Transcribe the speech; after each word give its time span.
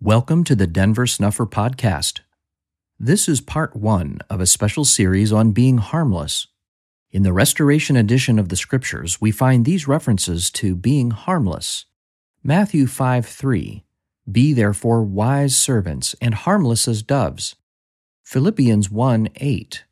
Welcome 0.00 0.44
to 0.44 0.54
the 0.54 0.68
Denver 0.68 1.08
Snuffer 1.08 1.44
Podcast. 1.44 2.20
This 3.00 3.28
is 3.28 3.40
part 3.40 3.74
one 3.74 4.20
of 4.30 4.40
a 4.40 4.46
special 4.46 4.84
series 4.84 5.32
on 5.32 5.50
being 5.50 5.78
harmless. 5.78 6.46
In 7.10 7.24
the 7.24 7.32
Restoration 7.32 7.96
edition 7.96 8.38
of 8.38 8.48
the 8.48 8.54
Scriptures, 8.54 9.20
we 9.20 9.32
find 9.32 9.64
these 9.64 9.88
references 9.88 10.52
to 10.52 10.76
being 10.76 11.10
harmless. 11.10 11.86
Matthew 12.44 12.86
5 12.86 13.26
3. 13.26 13.84
Be 14.30 14.52
therefore 14.52 15.02
wise 15.02 15.56
servants 15.56 16.14
and 16.20 16.32
harmless 16.32 16.86
as 16.86 17.02
doves. 17.02 17.56
Philippians 18.22 18.92
1 18.92 19.30
8. 19.34 19.84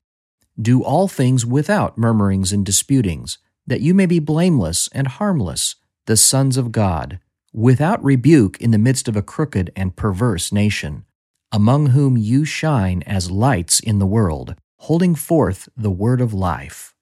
Do 0.62 0.84
all 0.84 1.08
things 1.08 1.44
without 1.44 1.98
murmurings 1.98 2.52
and 2.52 2.64
disputings, 2.64 3.38
that 3.66 3.80
you 3.80 3.92
may 3.92 4.06
be 4.06 4.20
blameless 4.20 4.88
and 4.92 5.08
harmless, 5.08 5.74
the 6.04 6.16
sons 6.16 6.56
of 6.56 6.70
God 6.70 7.18
without 7.56 8.04
rebuke 8.04 8.60
in 8.60 8.70
the 8.70 8.76
midst 8.76 9.08
of 9.08 9.16
a 9.16 9.22
crooked 9.22 9.72
and 9.74 9.96
perverse 9.96 10.52
nation, 10.52 11.06
among 11.50 11.86
whom 11.86 12.14
you 12.14 12.44
shine 12.44 13.02
as 13.06 13.30
lights 13.30 13.80
in 13.80 13.98
the 13.98 14.06
world, 14.06 14.54
holding 14.80 15.14
forth 15.14 15.66
the 15.74 15.90
word 15.90 16.20
of 16.20 16.34
life. 16.34 16.94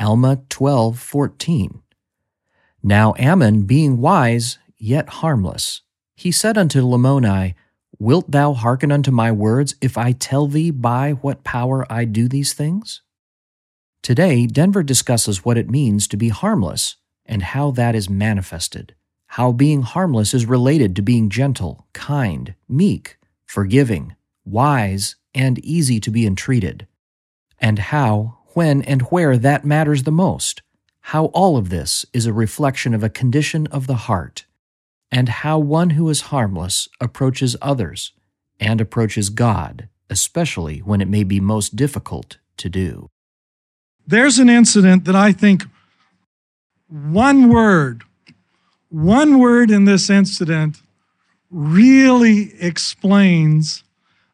Alma 0.00 0.42
12:14. 0.50 1.80
Now 2.82 3.14
Ammon, 3.16 3.62
being 3.62 3.98
wise, 3.98 4.58
yet 4.78 5.08
harmless, 5.08 5.82
he 6.16 6.32
said 6.32 6.58
unto 6.58 6.82
Lamoni, 6.82 7.54
Wilt 8.00 8.32
thou 8.32 8.54
hearken 8.54 8.90
unto 8.90 9.12
my 9.12 9.30
words 9.30 9.76
if 9.80 9.96
I 9.96 10.10
tell 10.10 10.48
thee 10.48 10.72
by 10.72 11.12
what 11.12 11.44
power 11.44 11.86
I 11.88 12.04
do 12.04 12.26
these 12.26 12.52
things? 12.52 13.02
Today, 14.02 14.48
Denver 14.48 14.82
discusses 14.82 15.44
what 15.44 15.56
it 15.56 15.70
means 15.70 16.08
to 16.08 16.16
be 16.16 16.30
harmless 16.30 16.96
and 17.24 17.44
how 17.44 17.70
that 17.70 17.94
is 17.94 18.10
manifested 18.10 18.96
how 19.32 19.50
being 19.50 19.80
harmless 19.80 20.34
is 20.34 20.44
related 20.44 20.94
to 20.94 21.00
being 21.00 21.30
gentle, 21.30 21.86
kind, 21.94 22.54
meek, 22.68 23.16
forgiving, 23.46 24.14
wise, 24.44 25.16
and 25.34 25.58
easy 25.60 25.98
to 25.98 26.10
be 26.10 26.26
entreated, 26.26 26.86
and 27.58 27.78
how, 27.78 28.36
when, 28.48 28.82
and 28.82 29.00
where 29.04 29.38
that 29.38 29.64
matters 29.64 30.02
the 30.02 30.12
most, 30.12 30.60
how 31.00 31.24
all 31.26 31.56
of 31.56 31.70
this 31.70 32.04
is 32.12 32.26
a 32.26 32.32
reflection 32.32 32.92
of 32.92 33.02
a 33.02 33.08
condition 33.08 33.66
of 33.68 33.86
the 33.86 33.94
heart, 33.94 34.44
and 35.10 35.30
how 35.30 35.58
one 35.58 35.90
who 35.90 36.10
is 36.10 36.28
harmless 36.32 36.86
approaches 37.00 37.56
others 37.62 38.12
and 38.60 38.82
approaches 38.82 39.30
God, 39.30 39.88
especially 40.10 40.80
when 40.80 41.00
it 41.00 41.08
may 41.08 41.24
be 41.24 41.40
most 41.40 41.74
difficult 41.74 42.36
to 42.58 42.68
do. 42.68 43.08
There's 44.06 44.38
an 44.38 44.50
incident 44.50 45.06
that 45.06 45.16
I 45.16 45.32
think 45.32 45.64
one 46.90 47.48
word 47.48 48.04
one 48.92 49.38
word 49.38 49.70
in 49.70 49.86
this 49.86 50.10
incident 50.10 50.82
really 51.50 52.52
explains 52.60 53.84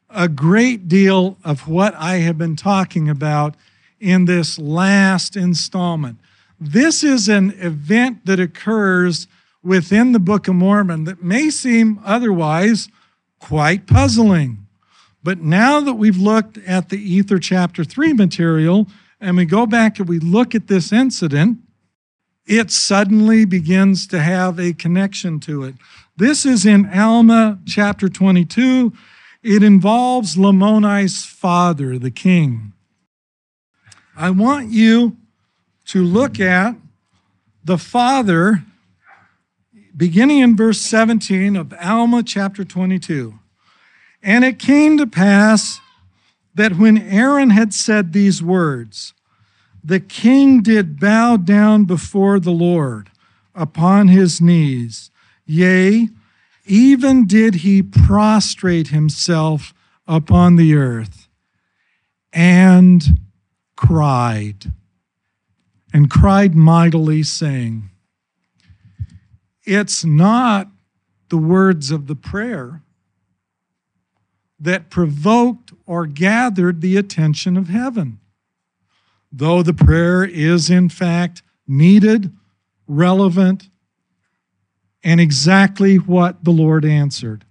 a 0.09 0.27
great 0.27 0.89
deal 0.89 1.37
of 1.45 1.67
what 1.67 1.95
I 1.95 2.17
have 2.17 2.37
been 2.37 2.57
talking 2.57 3.07
about 3.07 3.55
in 4.01 4.25
this 4.25 4.59
last 4.59 5.37
installment. 5.37 6.19
This 6.59 7.05
is 7.05 7.29
an 7.29 7.51
event 7.57 8.25
that 8.25 8.39
occurs 8.39 9.27
within 9.63 10.11
the 10.11 10.19
Book 10.19 10.49
of 10.49 10.55
Mormon 10.55 11.05
that 11.05 11.23
may 11.23 11.49
seem 11.49 11.99
otherwise 12.03 12.89
quite 13.39 13.87
puzzling. 13.87 14.67
But 15.23 15.39
now 15.39 15.79
that 15.79 15.93
we've 15.93 16.17
looked 16.17 16.57
at 16.59 16.89
the 16.89 16.97
Ether 16.97 17.39
chapter 17.39 17.85
3 17.85 18.11
material 18.11 18.87
and 19.21 19.37
we 19.37 19.45
go 19.45 19.65
back 19.65 19.99
and 19.99 20.09
we 20.09 20.19
look 20.19 20.53
at 20.53 20.67
this 20.67 20.91
incident, 20.91 21.59
it 22.49 22.71
suddenly 22.71 23.45
begins 23.45 24.07
to 24.07 24.19
have 24.19 24.59
a 24.59 24.73
connection 24.73 25.39
to 25.39 25.63
it. 25.63 25.75
This 26.17 26.47
is 26.47 26.65
in 26.65 26.89
Alma 26.89 27.59
chapter 27.67 28.09
22. 28.09 28.91
It 29.43 29.61
involves 29.61 30.35
Lamoni's 30.35 31.23
father, 31.23 31.99
the 31.99 32.09
king. 32.09 32.73
I 34.17 34.31
want 34.31 34.71
you 34.71 35.15
to 35.85 36.03
look 36.03 36.39
at 36.39 36.75
the 37.63 37.77
father 37.77 38.63
beginning 39.95 40.39
in 40.39 40.57
verse 40.57 40.81
17 40.81 41.55
of 41.55 41.71
Alma 41.79 42.23
chapter 42.23 42.63
22. 42.63 43.37
And 44.23 44.43
it 44.43 44.57
came 44.57 44.97
to 44.97 45.05
pass 45.05 45.79
that 46.55 46.77
when 46.77 46.97
Aaron 46.97 47.51
had 47.51 47.75
said 47.75 48.11
these 48.11 48.41
words, 48.41 49.13
the 49.83 49.99
king 49.99 50.61
did 50.61 50.99
bow 50.99 51.37
down 51.37 51.85
before 51.85 52.39
the 52.39 52.51
Lord 52.51 53.09
upon 53.55 54.07
his 54.07 54.41
knees. 54.41 55.11
Yea, 55.45 56.09
even 56.65 57.25
did 57.25 57.55
he 57.55 57.81
prostrate 57.81 58.89
himself 58.89 59.73
upon 60.07 60.55
the 60.55 60.75
earth 60.75 61.27
and 62.31 63.19
cried, 63.75 64.71
and 65.93 66.09
cried 66.09 66.53
mightily, 66.55 67.23
saying, 67.23 67.89
It's 69.63 70.05
not 70.05 70.69
the 71.29 71.37
words 71.37 71.89
of 71.89 72.07
the 72.07 72.15
prayer 72.15 72.83
that 74.59 74.89
provoked 74.89 75.73
or 75.85 76.05
gathered 76.05 76.81
the 76.81 76.97
attention 76.97 77.55
of 77.55 77.69
heaven 77.69 78.18
though 79.31 79.63
the 79.63 79.73
prayer 79.73 80.23
is 80.23 80.69
in 80.69 80.89
fact 80.89 81.41
needed, 81.67 82.31
relevant, 82.87 83.69
and 85.03 85.21
exactly 85.21 85.97
what 85.97 86.43
the 86.43 86.51
Lord 86.51 86.83
answered. 86.83 87.45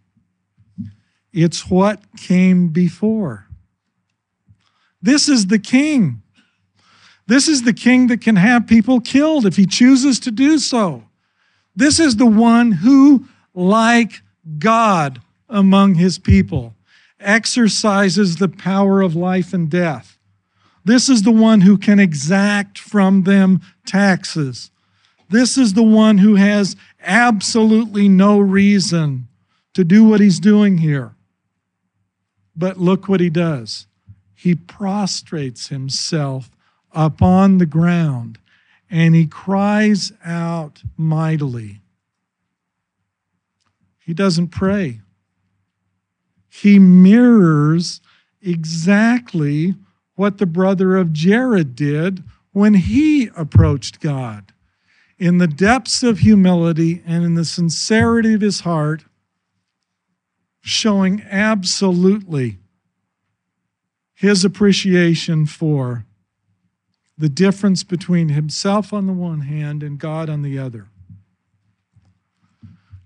It's 1.33 1.71
what 1.71 2.01
came 2.17 2.69
before. 2.69 3.47
This 5.01 5.29
is 5.29 5.47
the 5.47 5.59
king. 5.59 6.23
This 7.27 7.47
is 7.47 7.63
the 7.63 7.73
king 7.73 8.09
that 8.09 8.21
can 8.21 8.37
have 8.37 8.67
people 8.67 9.01
killed 9.01 9.47
if 9.47 9.57
he 9.57 9.67
chooses 9.67 10.19
to 10.21 10.31
do 10.31 10.59
so. 10.59 11.05
This 11.77 12.01
is 12.01 12.17
the 12.17 12.27
one 12.27 12.73
who, 12.73 13.27
like 13.55 14.23
God 14.59 15.21
among 15.49 15.95
his 15.95 16.19
people, 16.19 16.75
exercises 17.21 18.37
the 18.37 18.49
power 18.49 19.01
of 19.01 19.15
life 19.15 19.53
and 19.53 19.71
death. 19.71 20.18
This 20.89 21.11
is 21.11 21.21
the 21.21 21.31
one 21.31 21.61
who 21.61 21.77
can 21.77 22.01
exact 22.01 22.79
from 22.79 23.25
them 23.25 23.61
taxes. 23.85 24.71
This 25.29 25.59
is 25.59 25.75
the 25.75 25.83
one 25.83 26.17
who 26.17 26.37
has 26.37 26.77
absolutely 27.03 28.09
no 28.09 28.39
reason 28.39 29.29
to 29.75 29.85
do 29.85 30.03
what 30.03 30.21
he's 30.21 30.41
doing 30.41 30.79
here. 30.79 31.15
But 32.57 32.79
look 32.79 33.07
what 33.07 33.21
he 33.21 33.29
does. 33.29 33.87
He 34.35 34.55
prostrates 34.55 35.69
himself 35.69 36.51
upon 36.93 37.59
the 37.59 37.67
ground 37.67 38.39
and 38.91 39.15
he 39.15 39.27
cries 39.27 40.11
out 40.25 40.83
mightily. 40.97 41.83
He 43.99 44.15
doesn't 44.15 44.49
pray. 44.49 45.03
He 46.49 46.79
mirrors 46.79 48.01
exactly 48.41 49.75
what 50.19 50.39
the 50.39 50.47
brother 50.47 50.97
of 50.97 51.13
Jared 51.13 51.77
did 51.77 52.25
when 52.51 52.75
he 52.75 53.31
approached 53.37 54.01
God. 54.01 54.53
In 55.17 55.39
the 55.39 55.47
depths 55.47 56.03
of 56.03 56.19
humility 56.19 57.05
and 57.07 57.25
in 57.25 57.35
the 57.35 57.45
sincerity 57.45 58.35
of 58.35 58.41
his 58.41 58.61
heart, 58.61 59.05
showing 60.61 61.23
absolutely 61.31 62.59
his 64.13 64.45
appreciation 64.45 65.47
for 65.47 66.05
the 67.17 67.29
difference 67.29 67.85
between 67.85 68.31
himself 68.31 68.93
on 68.93 69.07
the 69.07 69.13
one 69.13 69.43
hand 69.43 69.85
and 69.85 70.01
God 70.01 70.29
on 70.29 70.43
the 70.43 70.59
other. 70.59 70.89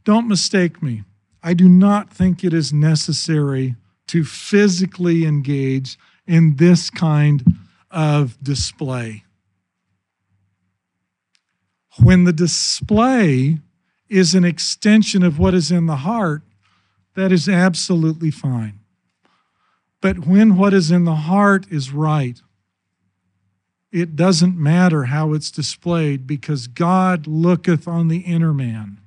Don't 0.05 0.29
mistake 0.29 0.83
me. 0.83 1.05
I 1.43 1.53
do 1.53 1.69
not 1.69 2.11
think 2.11 2.43
it 2.43 2.55
is 2.55 2.73
necessary 2.73 3.77
to 4.07 4.25
physically 4.25 5.27
engage 5.27 5.99
in 6.27 6.57
this 6.57 6.91
kind 6.91 7.45
of 7.91 8.43
display. 8.43 9.25
When 12.03 12.25
the 12.25 12.33
display 12.33 13.59
is 14.09 14.35
an 14.35 14.45
extension 14.45 15.23
of 15.23 15.39
what 15.39 15.55
is 15.55 15.71
in 15.71 15.87
the 15.87 15.97
heart, 15.97 16.43
that 17.15 17.33
is 17.33 17.49
absolutely 17.49 18.31
fine. 18.31 18.81
But 20.01 20.27
when 20.27 20.57
what 20.57 20.75
is 20.75 20.91
in 20.91 21.05
the 21.05 21.15
heart 21.15 21.67
is 21.71 21.93
right, 21.93 22.41
it 23.93 24.17
doesn't 24.17 24.57
matter 24.57 25.05
how 25.05 25.35
it's 25.35 25.51
displayed 25.51 26.27
because 26.27 26.67
God 26.67 27.27
looketh 27.27 27.87
on 27.87 28.09
the 28.09 28.21
inner 28.21 28.55
man. 28.55 29.01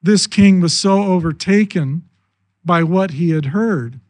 This 0.00 0.26
king 0.26 0.60
was 0.60 0.78
so 0.78 1.02
overtaken 1.02 2.08
by 2.64 2.84
what 2.84 3.12
he 3.12 3.30
had 3.30 3.46
heard 3.46 4.00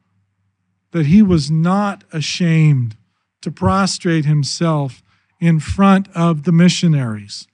that 0.93 1.07
he 1.07 1.23
was 1.23 1.51
not 1.51 2.05
ashamed 2.13 2.97
to 3.41 3.51
prostrate 3.51 4.25
himself 4.25 5.03
in 5.41 5.59
front 5.59 6.09
of 6.15 6.45
the 6.45 6.53
missionaries. 6.53 7.49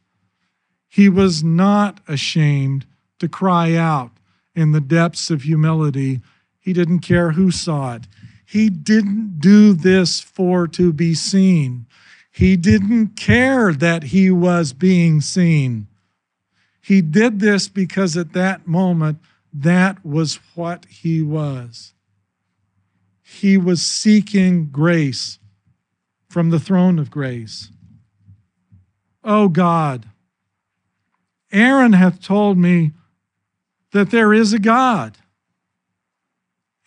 He 0.89 1.09
was 1.09 1.43
not 1.43 2.01
ashamed 2.07 2.87
to 3.19 3.29
cry 3.29 3.75
out 3.75 4.11
in 4.55 4.73
the 4.73 4.81
depths 4.81 5.31
of 5.31 5.43
humility. 5.43 6.21
He 6.59 6.73
didn't 6.73 7.01
care 7.01 7.33
who 7.33 7.51
saw 7.51 7.95
it. 7.95 8.07
He 8.45 8.69
didn't 8.71 9.41
do 9.41 9.73
this 9.73 10.21
for 10.21 10.67
to 10.69 10.93
be 10.93 11.15
seen. 11.15 11.87
He 12.31 12.57
didn't 12.57 13.17
care 13.17 13.73
that 13.73 14.05
he 14.05 14.31
was 14.31 14.73
being 14.73 15.21
seen. 15.21 15.87
He 16.81 17.01
did 17.01 17.41
this 17.41 17.69
because 17.69 18.17
at 18.17 18.33
that 18.33 18.67
moment, 18.67 19.19
that 19.53 20.05
was 20.05 20.37
what 20.55 20.87
he 20.87 21.21
was. 21.21 21.93
He 23.31 23.59
was 23.59 23.83
seeking 23.83 24.71
grace 24.71 25.39
from 26.31 26.49
the 26.49 26.59
throne 26.59 26.99
of 26.99 27.11
grace. 27.11 27.71
Oh 29.23 29.49
God, 29.49 30.07
Aaron 31.53 31.93
hath 31.93 32.23
told 32.23 32.57
me 32.57 32.93
that 33.93 34.11
there 34.11 34.33
is 34.33 34.55
a 34.55 34.59
God. 34.59 35.19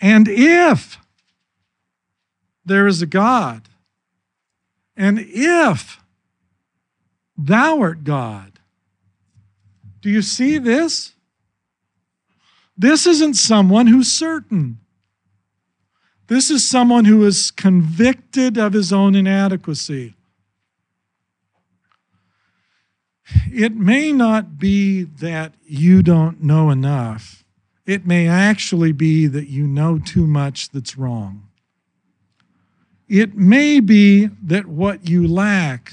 And 0.01 0.27
if 0.27 0.97
there 2.65 2.87
is 2.87 3.03
a 3.03 3.07
God, 3.07 3.69
and 4.97 5.19
if 5.19 5.99
thou 7.37 7.79
art 7.79 8.03
God, 8.03 8.59
do 10.01 10.09
you 10.09 10.23
see 10.23 10.57
this? 10.57 11.13
This 12.75 13.05
isn't 13.05 13.35
someone 13.35 13.87
who's 13.87 14.11
certain. 14.11 14.79
This 16.31 16.49
is 16.49 16.65
someone 16.65 17.03
who 17.03 17.25
is 17.25 17.51
convicted 17.51 18.57
of 18.57 18.71
his 18.71 18.93
own 18.93 19.15
inadequacy. 19.15 20.15
It 23.53 23.75
may 23.75 24.13
not 24.13 24.57
be 24.57 25.03
that 25.03 25.55
you 25.65 26.01
don't 26.01 26.41
know 26.41 26.69
enough. 26.69 27.43
It 27.85 28.07
may 28.07 28.29
actually 28.29 28.93
be 28.93 29.27
that 29.27 29.49
you 29.49 29.67
know 29.67 29.99
too 29.99 30.25
much 30.25 30.69
that's 30.69 30.97
wrong. 30.97 31.49
It 33.09 33.35
may 33.35 33.81
be 33.81 34.27
that 34.41 34.67
what 34.67 35.09
you 35.09 35.27
lack, 35.27 35.91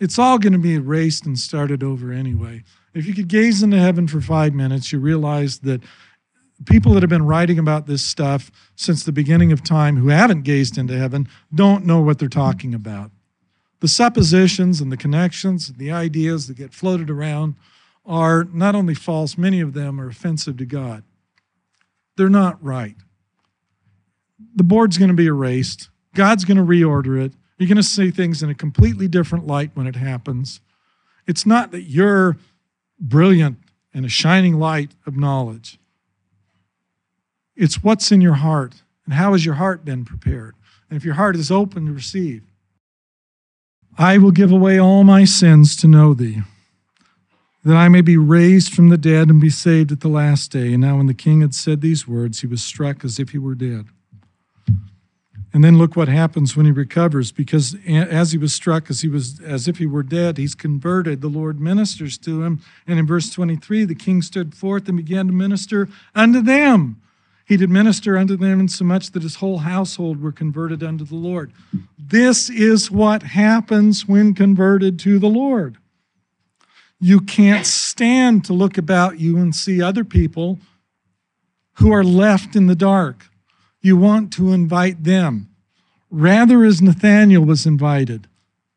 it's 0.00 0.18
all 0.18 0.38
going 0.38 0.54
to 0.54 0.58
be 0.58 0.74
erased 0.74 1.24
and 1.24 1.38
started 1.38 1.84
over 1.84 2.10
anyway. 2.10 2.64
If 2.94 3.06
you 3.06 3.14
could 3.14 3.28
gaze 3.28 3.62
into 3.62 3.78
heaven 3.78 4.08
for 4.08 4.20
five 4.20 4.54
minutes, 4.54 4.90
you 4.90 4.98
realize 4.98 5.60
that 5.60 5.82
people 6.66 6.92
that 6.92 7.02
have 7.02 7.10
been 7.10 7.26
writing 7.26 7.58
about 7.58 7.86
this 7.86 8.04
stuff 8.04 8.50
since 8.76 9.02
the 9.02 9.12
beginning 9.12 9.52
of 9.52 9.64
time 9.64 9.96
who 9.96 10.08
haven't 10.08 10.42
gazed 10.42 10.76
into 10.76 10.96
heaven 10.96 11.28
don't 11.54 11.86
know 11.86 12.00
what 12.00 12.18
they're 12.18 12.28
talking 12.28 12.74
about. 12.74 13.10
The 13.80 13.88
suppositions 13.88 14.80
and 14.80 14.92
the 14.92 14.96
connections, 14.96 15.68
and 15.68 15.78
the 15.78 15.90
ideas 15.90 16.48
that 16.48 16.56
get 16.56 16.74
floated 16.74 17.08
around 17.08 17.54
are 18.04 18.44
not 18.44 18.74
only 18.74 18.94
false, 18.94 19.38
many 19.38 19.60
of 19.60 19.72
them 19.72 20.00
are 20.00 20.08
offensive 20.08 20.58
to 20.58 20.66
God. 20.66 21.02
They're 22.16 22.28
not 22.28 22.62
right. 22.62 22.96
The 24.54 24.64
board's 24.64 24.98
going 24.98 25.08
to 25.08 25.14
be 25.14 25.26
erased. 25.26 25.88
God's 26.14 26.44
going 26.44 26.58
to 26.58 26.62
reorder 26.62 27.24
it. 27.24 27.32
You're 27.56 27.68
going 27.68 27.76
to 27.76 27.82
see 27.82 28.10
things 28.10 28.42
in 28.42 28.50
a 28.50 28.54
completely 28.54 29.08
different 29.08 29.46
light 29.46 29.70
when 29.74 29.86
it 29.86 29.96
happens. 29.96 30.60
It's 31.26 31.46
not 31.46 31.70
that 31.72 31.82
you're 31.82 32.36
brilliant 32.98 33.58
and 33.94 34.04
a 34.04 34.08
shining 34.08 34.58
light 34.58 34.92
of 35.06 35.16
knowledge. 35.16 35.79
It's 37.60 37.82
what's 37.82 38.10
in 38.10 38.22
your 38.22 38.36
heart 38.36 38.82
and 39.04 39.12
how 39.12 39.32
has 39.32 39.44
your 39.44 39.56
heart 39.56 39.84
been 39.84 40.06
prepared. 40.06 40.54
And 40.88 40.96
if 40.96 41.04
your 41.04 41.14
heart 41.14 41.36
is 41.36 41.50
open 41.50 41.84
to 41.84 41.92
receive, 41.92 42.42
I 43.98 44.16
will 44.16 44.30
give 44.30 44.50
away 44.50 44.80
all 44.80 45.04
my 45.04 45.26
sins 45.26 45.76
to 45.76 45.86
know 45.86 46.14
thee, 46.14 46.38
that 47.62 47.76
I 47.76 47.90
may 47.90 48.00
be 48.00 48.16
raised 48.16 48.72
from 48.72 48.88
the 48.88 48.96
dead 48.96 49.28
and 49.28 49.42
be 49.42 49.50
saved 49.50 49.92
at 49.92 50.00
the 50.00 50.08
last 50.08 50.50
day. 50.50 50.72
And 50.72 50.80
now, 50.80 50.96
when 50.96 51.06
the 51.06 51.12
king 51.12 51.42
had 51.42 51.54
said 51.54 51.82
these 51.82 52.08
words, 52.08 52.40
he 52.40 52.46
was 52.46 52.64
struck 52.64 53.04
as 53.04 53.18
if 53.18 53.30
he 53.30 53.38
were 53.38 53.54
dead. 53.54 53.88
And 55.52 55.62
then 55.62 55.76
look 55.76 55.96
what 55.96 56.08
happens 56.08 56.56
when 56.56 56.64
he 56.64 56.72
recovers, 56.72 57.30
because 57.30 57.76
as 57.86 58.32
he 58.32 58.38
was 58.38 58.54
struck, 58.54 58.88
as 58.88 59.02
he 59.02 59.08
was 59.08 59.38
as 59.40 59.68
if 59.68 59.76
he 59.76 59.86
were 59.86 60.02
dead, 60.02 60.38
he's 60.38 60.54
converted. 60.54 61.20
The 61.20 61.28
Lord 61.28 61.60
ministers 61.60 62.16
to 62.18 62.42
him. 62.42 62.62
And 62.86 62.98
in 62.98 63.06
verse 63.06 63.28
23, 63.28 63.84
the 63.84 63.94
king 63.94 64.22
stood 64.22 64.54
forth 64.54 64.88
and 64.88 64.96
began 64.96 65.26
to 65.26 65.32
minister 65.34 65.88
unto 66.14 66.40
them. 66.40 67.02
He 67.50 67.56
did 67.56 67.68
minister 67.68 68.16
unto 68.16 68.36
them 68.36 68.60
insomuch 68.60 69.10
that 69.10 69.24
his 69.24 69.34
whole 69.34 69.58
household 69.58 70.22
were 70.22 70.30
converted 70.30 70.84
unto 70.84 71.04
the 71.04 71.16
Lord. 71.16 71.52
This 71.98 72.48
is 72.48 72.92
what 72.92 73.24
happens 73.24 74.06
when 74.06 74.34
converted 74.34 75.00
to 75.00 75.18
the 75.18 75.26
Lord. 75.26 75.76
You 77.00 77.20
can't 77.20 77.66
stand 77.66 78.44
to 78.44 78.52
look 78.52 78.78
about 78.78 79.18
you 79.18 79.36
and 79.38 79.52
see 79.52 79.82
other 79.82 80.04
people 80.04 80.60
who 81.78 81.90
are 81.90 82.04
left 82.04 82.54
in 82.54 82.68
the 82.68 82.76
dark 82.76 83.26
you 83.80 83.96
want 83.96 84.32
to 84.34 84.52
invite 84.52 85.02
them. 85.02 85.48
Rather, 86.08 86.62
as 86.62 86.80
Nathanael 86.80 87.44
was 87.44 87.66
invited, 87.66 88.28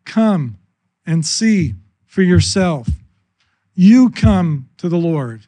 come 0.03 0.57
and 1.05 1.23
see 1.23 1.75
for 2.07 2.23
yourself. 2.23 2.87
You 3.75 4.09
come 4.09 4.69
to 4.77 4.89
the 4.89 4.97
Lord. 4.97 5.45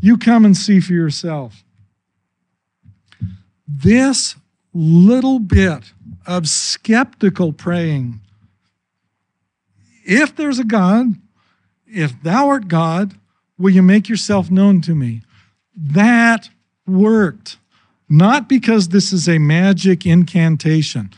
You 0.00 0.16
come 0.16 0.46
and 0.46 0.56
see 0.56 0.80
for 0.80 0.94
yourself. 0.94 1.62
This 3.74 4.36
little 4.74 5.38
bit 5.38 5.92
of 6.26 6.48
skeptical 6.48 7.52
praying 7.52 8.20
if 10.04 10.34
there's 10.34 10.58
a 10.58 10.64
God, 10.64 11.14
if 11.86 12.20
thou 12.22 12.48
art 12.48 12.68
God, 12.68 13.14
will 13.58 13.70
you 13.70 13.82
make 13.82 14.08
yourself 14.08 14.50
known 14.50 14.80
to 14.82 14.94
me? 14.94 15.22
That 15.76 16.50
worked. 16.86 17.58
Not 18.08 18.48
because 18.48 18.88
this 18.88 19.12
is 19.12 19.28
a 19.28 19.38
magic 19.38 20.04
incantation. 20.04 21.10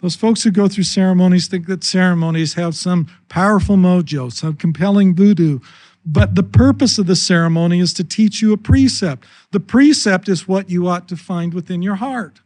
Those 0.00 0.16
folks 0.16 0.42
who 0.42 0.50
go 0.50 0.66
through 0.66 0.84
ceremonies 0.84 1.46
think 1.46 1.66
that 1.66 1.84
ceremonies 1.84 2.54
have 2.54 2.74
some 2.74 3.06
powerful 3.28 3.76
mojo, 3.76 4.32
some 4.32 4.56
compelling 4.56 5.14
voodoo. 5.14 5.60
But 6.04 6.34
the 6.34 6.42
purpose 6.42 6.98
of 6.98 7.06
the 7.06 7.16
ceremony 7.16 7.78
is 7.78 7.92
to 7.94 8.04
teach 8.04 8.40
you 8.40 8.52
a 8.52 8.56
precept. 8.56 9.26
The 9.50 9.60
precept 9.60 10.28
is 10.28 10.48
what 10.48 10.70
you 10.70 10.88
ought 10.88 11.08
to 11.08 11.16
find 11.16 11.52
within 11.52 11.82
your 11.82 11.96
heart. 11.96 12.40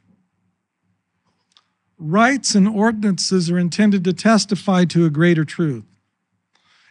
Rites 1.97 2.55
and 2.55 2.67
ordinances 2.67 3.51
are 3.51 3.59
intended 3.59 4.03
to 4.05 4.12
testify 4.12 4.85
to 4.87 5.06
a 5.06 5.11
greater 5.11 5.45
truth. 5.45 5.85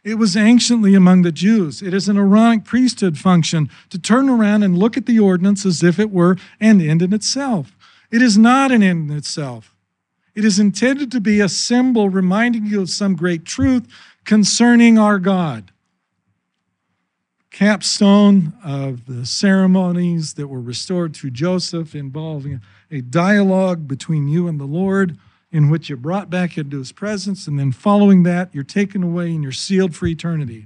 It 0.04 0.16
was 0.16 0.36
anciently 0.36 0.96
among 0.96 1.22
the 1.22 1.32
Jews. 1.32 1.82
It 1.82 1.94
is 1.94 2.10
an 2.10 2.18
Aaronic 2.18 2.66
priesthood 2.66 3.18
function 3.18 3.70
to 3.90 4.00
turn 4.00 4.30
around 4.30 4.64
and 4.64 4.78
look 4.78 4.98
at 4.98 5.06
the 5.06 5.20
ordinance 5.20 5.66
as 5.66 5.84
if 5.84 6.00
it 6.00 6.12
were 6.12 6.38
an 6.60 6.82
end 6.82 7.02
in 7.02 7.14
itself. 7.14 7.78
It 8.12 8.22
is 8.22 8.38
not 8.38 8.72
an 8.72 8.84
end 8.84 9.10
in 9.10 9.18
itself. 9.18 9.74
It 10.36 10.44
is 10.46 10.60
intended 10.60 11.12
to 11.12 11.22
be 11.22 11.40
a 11.40 11.50
symbol 11.50 12.10
reminding 12.10 12.66
you 12.66 12.82
of 12.82 12.90
some 12.90 13.16
great 13.16 13.46
truth 13.46 13.88
concerning 14.26 14.98
our 14.98 15.20
God. 15.20 15.72
Capstone 17.54 18.52
of 18.64 19.06
the 19.06 19.28
ceremonies 19.28 20.34
that 20.34 20.48
were 20.48 20.60
restored 20.60 21.16
through 21.16 21.30
Joseph 21.30 21.94
involving 21.94 22.60
a 22.90 23.00
dialogue 23.02 23.88
between 23.88 24.28
you 24.28 24.48
and 24.48 24.60
the 24.60 24.66
Lord 24.66 25.18
in 25.52 25.70
which 25.70 25.88
you're 25.88 25.98
brought 25.98 26.32
back 26.32 26.58
into 26.58 26.80
his 26.80 26.92
presence, 26.92 27.46
and 27.46 27.60
then 27.60 27.72
following 27.72 28.24
that, 28.24 28.50
you're 28.56 28.64
taken 28.64 29.04
away 29.04 29.30
and 29.30 29.44
you're 29.44 29.52
sealed 29.52 29.96
for 29.96 30.08
eternity. 30.08 30.66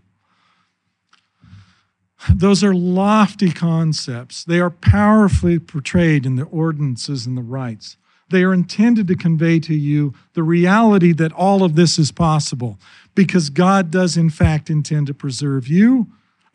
Those 2.34 2.64
are 2.64 2.74
lofty 2.74 3.52
concepts. 3.52 4.46
They 4.46 4.62
are 4.62 4.70
powerfully 4.70 5.60
portrayed 5.60 6.26
in 6.26 6.38
the 6.38 6.46
ordinances 6.46 7.28
and 7.28 7.38
the 7.38 7.42
rites. 7.42 7.98
They 8.30 8.44
are 8.44 8.54
intended 8.54 9.10
to 9.10 9.16
convey 9.18 9.60
to 9.60 9.76
you 9.76 10.14
the 10.34 10.44
reality 10.44 11.12
that 11.12 11.34
all 11.34 11.64
of 11.64 11.76
this 11.76 12.00
is 12.00 12.14
possible 12.14 12.80
because 13.14 13.50
God 13.50 13.92
does, 13.92 14.16
in 14.16 14.30
fact, 14.30 14.70
intend 14.70 15.08
to 15.08 15.14
preserve 15.14 15.68
you 15.68 16.08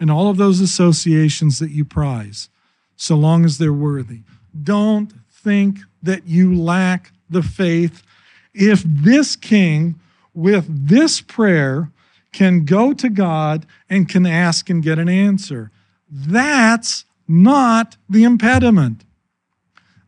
and 0.03 0.11
all 0.11 0.29
of 0.29 0.37
those 0.37 0.59
associations 0.59 1.61
that 1.61 1.71
you 1.71 1.85
prize, 1.85 2.49
so 2.97 3.15
long 3.15 3.45
as 3.45 3.59
they're 3.59 3.73
worthy. 3.73 4.23
Don't 4.65 5.13
think 5.31 5.79
that 6.03 6.27
you 6.27 6.53
lack 6.53 7.13
the 7.31 7.41
faith 7.41 8.03
if 8.53 8.83
this 8.83 9.37
king, 9.37 10.01
with 10.35 10.89
this 10.89 11.21
prayer, 11.21 11.93
can 12.33 12.65
go 12.65 12.93
to 12.93 13.09
God 13.09 13.65
and 13.89 14.09
can 14.09 14.27
ask 14.27 14.69
and 14.69 14.83
get 14.83 14.99
an 14.99 15.09
answer, 15.09 15.71
that's 16.11 17.05
not 17.29 17.97
the 18.09 18.25
impediment. 18.25 19.05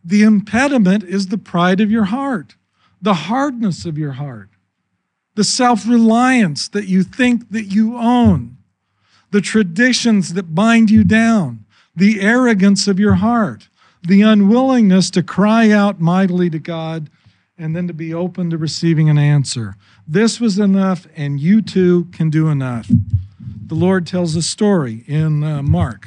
The 0.04 0.24
impediment 0.24 1.04
is 1.04 1.28
the 1.28 1.38
pride 1.38 1.80
of 1.80 1.92
your 1.92 2.06
heart, 2.06 2.56
the 3.00 3.14
hardness 3.14 3.84
of 3.84 3.96
your 3.96 4.12
heart, 4.14 4.48
the 5.36 5.44
self 5.44 5.86
reliance 5.86 6.66
that 6.70 6.88
you 6.88 7.04
think 7.04 7.52
that 7.52 7.66
you 7.66 7.96
own, 7.96 8.56
the 9.34 9.40
traditions 9.40 10.34
that 10.34 10.54
bind 10.54 10.88
you 10.92 11.02
down, 11.02 11.64
the 11.96 12.20
arrogance 12.20 12.86
of 12.86 13.00
your 13.00 13.14
heart, 13.14 13.68
the 14.00 14.22
unwillingness 14.22 15.10
to 15.10 15.24
cry 15.24 15.72
out 15.72 16.00
mightily 16.00 16.48
to 16.48 16.60
God 16.60 17.10
and 17.58 17.74
then 17.74 17.88
to 17.88 17.92
be 17.92 18.14
open 18.14 18.48
to 18.48 18.56
receiving 18.56 19.10
an 19.10 19.18
answer. 19.18 19.74
This 20.06 20.38
was 20.38 20.60
enough, 20.60 21.08
and 21.16 21.40
you 21.40 21.62
too 21.62 22.04
can 22.12 22.30
do 22.30 22.46
enough. 22.46 22.88
The 23.66 23.74
Lord 23.74 24.06
tells 24.06 24.36
a 24.36 24.42
story 24.42 25.02
in 25.08 25.42
uh, 25.42 25.64
Mark. 25.64 26.06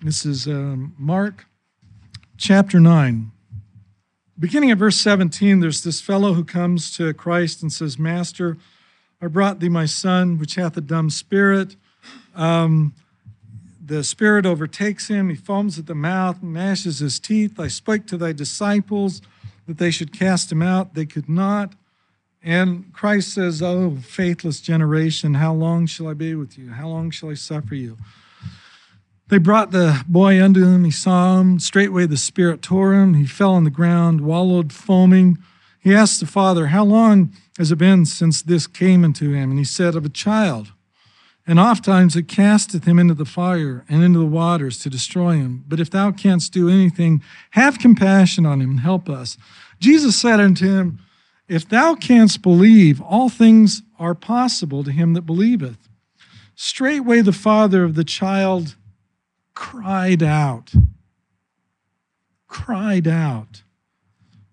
This 0.00 0.24
is 0.24 0.46
um, 0.46 0.94
Mark 0.96 1.44
chapter 2.38 2.80
9. 2.80 3.32
Beginning 4.38 4.70
at 4.70 4.78
verse 4.78 4.96
17, 4.96 5.60
there's 5.60 5.84
this 5.84 6.00
fellow 6.00 6.32
who 6.32 6.44
comes 6.44 6.96
to 6.96 7.12
Christ 7.12 7.60
and 7.60 7.70
says, 7.70 7.98
Master, 7.98 8.56
I 9.20 9.26
brought 9.26 9.60
thee 9.60 9.68
my 9.68 9.84
son, 9.84 10.38
which 10.38 10.54
hath 10.54 10.74
a 10.78 10.80
dumb 10.80 11.10
spirit. 11.10 11.76
Um, 12.34 12.94
the 13.84 14.04
spirit 14.04 14.46
overtakes 14.46 15.08
him. 15.08 15.30
He 15.30 15.36
foams 15.36 15.78
at 15.78 15.86
the 15.86 15.94
mouth 15.94 16.42
and 16.42 16.54
gnashes 16.54 17.00
his 17.00 17.18
teeth. 17.18 17.58
I 17.58 17.68
spoke 17.68 18.06
to 18.06 18.16
thy 18.16 18.32
disciples 18.32 19.20
that 19.66 19.78
they 19.78 19.90
should 19.90 20.12
cast 20.12 20.52
him 20.52 20.62
out. 20.62 20.94
They 20.94 21.06
could 21.06 21.28
not. 21.28 21.74
And 22.42 22.92
Christ 22.92 23.34
says, 23.34 23.62
Oh, 23.62 23.96
faithless 23.96 24.60
generation, 24.60 25.34
how 25.34 25.52
long 25.52 25.86
shall 25.86 26.08
I 26.08 26.14
be 26.14 26.34
with 26.34 26.56
you? 26.56 26.70
How 26.70 26.88
long 26.88 27.10
shall 27.10 27.30
I 27.30 27.34
suffer 27.34 27.74
you? 27.74 27.98
They 29.28 29.38
brought 29.38 29.70
the 29.70 30.04
boy 30.08 30.42
unto 30.42 30.64
him. 30.64 30.84
He 30.84 30.90
saw 30.90 31.38
him. 31.38 31.60
Straightway 31.60 32.06
the 32.06 32.16
Spirit 32.16 32.62
tore 32.62 32.94
him. 32.94 33.14
He 33.14 33.26
fell 33.26 33.52
on 33.52 33.64
the 33.64 33.70
ground, 33.70 34.22
wallowed, 34.22 34.72
foaming. 34.72 35.38
He 35.78 35.94
asked 35.94 36.20
the 36.20 36.26
father, 36.26 36.68
How 36.68 36.84
long 36.84 37.32
has 37.56 37.70
it 37.70 37.76
been 37.76 38.06
since 38.06 38.42
this 38.42 38.66
came 38.66 39.04
into 39.04 39.32
him? 39.32 39.50
And 39.50 39.58
he 39.58 39.64
said, 39.64 39.94
Of 39.94 40.04
a 40.04 40.08
child. 40.08 40.72
And 41.50 41.58
oft 41.58 41.84
times 41.84 42.14
it 42.14 42.28
casteth 42.28 42.84
him 42.84 43.00
into 43.00 43.12
the 43.12 43.24
fire 43.24 43.84
and 43.88 44.04
into 44.04 44.20
the 44.20 44.24
waters 44.24 44.78
to 44.78 44.88
destroy 44.88 45.32
him. 45.32 45.64
But 45.66 45.80
if 45.80 45.90
thou 45.90 46.12
canst 46.12 46.52
do 46.52 46.68
anything, 46.68 47.24
have 47.50 47.80
compassion 47.80 48.46
on 48.46 48.60
him 48.60 48.70
and 48.70 48.78
help 48.78 49.08
us. 49.08 49.36
Jesus 49.80 50.14
said 50.14 50.38
unto 50.38 50.72
him, 50.72 51.00
If 51.48 51.68
thou 51.68 51.96
canst 51.96 52.40
believe, 52.40 53.00
all 53.00 53.28
things 53.28 53.82
are 53.98 54.14
possible 54.14 54.84
to 54.84 54.92
him 54.92 55.14
that 55.14 55.22
believeth. 55.22 55.88
Straightway 56.54 57.20
the 57.20 57.32
father 57.32 57.82
of 57.82 57.96
the 57.96 58.04
child 58.04 58.76
cried 59.52 60.22
out, 60.22 60.72
cried 62.46 63.08
out, 63.08 63.64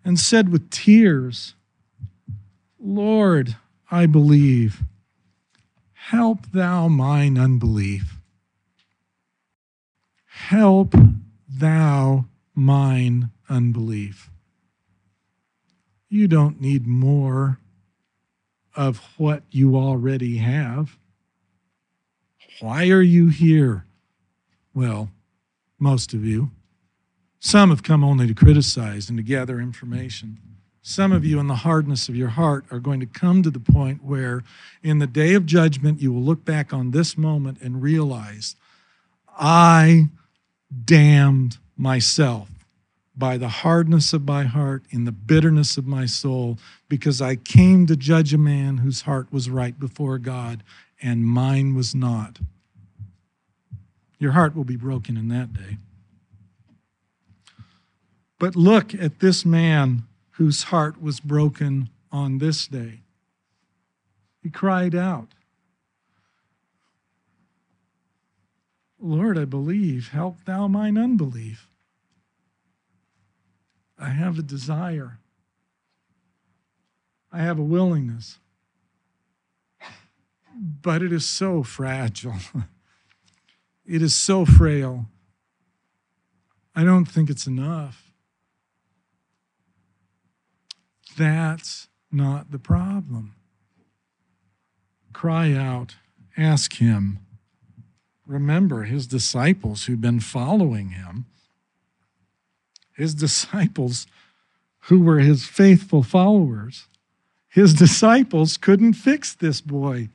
and 0.03 0.19
said 0.19 0.49
with 0.49 0.71
tears, 0.71 1.53
Lord, 2.79 3.55
I 3.91 4.07
believe. 4.07 4.81
Help 6.11 6.51
thou 6.53 6.87
mine 6.87 7.37
unbelief. 7.37 8.21
Help 10.25 10.95
thou 11.49 12.27
mine 12.55 13.31
unbelief. 13.49 14.29
You 16.07 16.29
don't 16.29 16.61
need 16.61 16.87
more 16.87 17.59
of 18.73 18.99
what 19.17 19.43
you 19.51 19.75
already 19.75 20.37
have. 20.37 20.97
Why 22.61 22.87
are 22.87 23.01
you 23.01 23.27
here? 23.27 23.85
Well, 24.73 25.09
most 25.77 26.13
of 26.13 26.23
you. 26.23 26.51
Some 27.41 27.69
have 27.69 27.83
come 27.83 28.05
only 28.05 28.27
to 28.27 28.33
criticize 28.33 29.09
and 29.09 29.17
to 29.17 29.23
gather 29.23 29.59
information. 29.59 30.39
Some 30.89 31.11
of 31.11 31.25
you, 31.25 31.37
in 31.37 31.47
the 31.47 31.55
hardness 31.55 32.07
of 32.07 32.15
your 32.15 32.29
heart, 32.29 32.63
are 32.71 32.79
going 32.79 33.01
to 33.01 33.05
come 33.05 33.43
to 33.43 33.49
the 33.49 33.59
point 33.59 34.05
where, 34.05 34.45
in 34.81 34.99
the 34.99 35.05
day 35.05 35.33
of 35.33 35.45
judgment, 35.45 36.01
you 36.01 36.13
will 36.13 36.21
look 36.21 36.45
back 36.45 36.71
on 36.71 36.91
this 36.91 37.17
moment 37.17 37.57
and 37.61 37.81
realize, 37.81 38.55
I 39.37 40.07
damned 40.85 41.57
myself 41.75 42.49
by 43.17 43.35
the 43.35 43.49
hardness 43.49 44.13
of 44.13 44.23
my 44.23 44.45
heart, 44.45 44.83
in 44.89 45.03
the 45.03 45.11
bitterness 45.11 45.75
of 45.75 45.85
my 45.85 46.05
soul, 46.05 46.57
because 46.87 47.21
I 47.21 47.35
came 47.35 47.85
to 47.87 47.97
judge 47.97 48.33
a 48.33 48.37
man 48.37 48.77
whose 48.77 49.01
heart 49.01 49.27
was 49.29 49.49
right 49.49 49.77
before 49.77 50.17
God 50.17 50.63
and 51.01 51.25
mine 51.25 51.75
was 51.75 51.93
not. 51.93 52.39
Your 54.19 54.31
heart 54.31 54.55
will 54.55 54.63
be 54.63 54.77
broken 54.77 55.17
in 55.17 55.27
that 55.27 55.53
day. 55.53 55.79
But 58.39 58.55
look 58.55 58.93
at 58.93 59.19
this 59.19 59.45
man 59.45 60.03
whose 60.37 60.63
heart 60.63 61.01
was 61.01 61.19
broken 61.19 61.89
on 62.11 62.37
this 62.37 62.67
day. 62.67 63.01
He 64.41 64.49
cried 64.49 64.95
out, 64.95 65.29
Lord, 68.99 69.37
I 69.37 69.45
believe, 69.45 70.09
help 70.09 70.43
thou 70.45 70.67
mine 70.67 70.97
unbelief. 70.97 71.67
I 73.99 74.09
have 74.09 74.37
a 74.37 74.43
desire, 74.43 75.17
I 77.31 77.39
have 77.39 77.57
a 77.57 77.63
willingness, 77.63 78.37
but 80.55 81.01
it 81.01 81.11
is 81.11 81.25
so 81.25 81.63
fragile. 81.63 82.35
It 83.89 84.01
is 84.01 84.13
so 84.13 84.45
frail. 84.45 85.05
I 86.75 86.83
don't 86.83 87.05
think 87.05 87.29
it's 87.29 87.47
enough. 87.47 88.06
That's 91.17 91.87
not 92.11 92.51
the 92.51 92.59
problem. 92.59 93.35
Cry 95.13 95.53
out, 95.53 95.95
ask 96.37 96.75
Him. 96.75 97.19
Remember 98.25 98.83
his 98.83 99.07
disciples 99.07 99.85
who've 99.85 100.01
been 100.01 100.19
following 100.19 100.89
him, 100.89 101.27
his 102.93 103.15
disciples 103.15 104.05
who 104.89 104.99
were 104.99 105.19
his 105.19 105.45
faithful 105.45 106.03
followers. 106.03 106.87
His 107.47 107.73
disciples 107.73 108.57
couldn't 108.57 108.93
fix 108.93 109.33
this 109.33 109.61
boy 109.61 110.09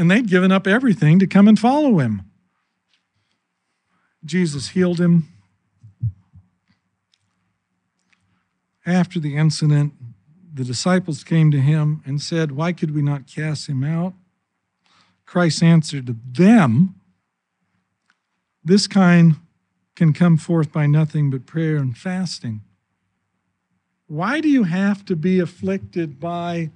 and 0.00 0.10
they'd 0.10 0.28
given 0.28 0.50
up 0.50 0.66
everything 0.66 1.18
to 1.18 1.26
come 1.26 1.48
and 1.48 1.58
follow 1.58 1.98
him. 1.98 2.22
Jesus 4.24 4.70
healed 4.70 4.98
him. 4.98 5.28
After 8.86 9.20
the 9.20 9.36
incident, 9.36 9.94
the 10.52 10.64
disciples 10.64 11.22
came 11.22 11.50
to 11.50 11.60
him 11.60 12.02
and 12.04 12.20
said, 12.20 12.52
Why 12.52 12.72
could 12.72 12.94
we 12.94 13.02
not 13.02 13.26
cast 13.26 13.68
him 13.68 13.84
out? 13.84 14.14
Christ 15.26 15.62
answered 15.62 16.16
them, 16.34 16.94
This 18.64 18.86
kind 18.86 19.36
can 19.94 20.12
come 20.12 20.36
forth 20.36 20.72
by 20.72 20.86
nothing 20.86 21.30
but 21.30 21.46
prayer 21.46 21.76
and 21.76 21.96
fasting. 21.96 22.62
Why 24.06 24.40
do 24.40 24.48
you 24.48 24.64
have 24.64 25.04
to 25.04 25.14
be 25.14 25.38
afflicted 25.38 26.18
by 26.18 26.70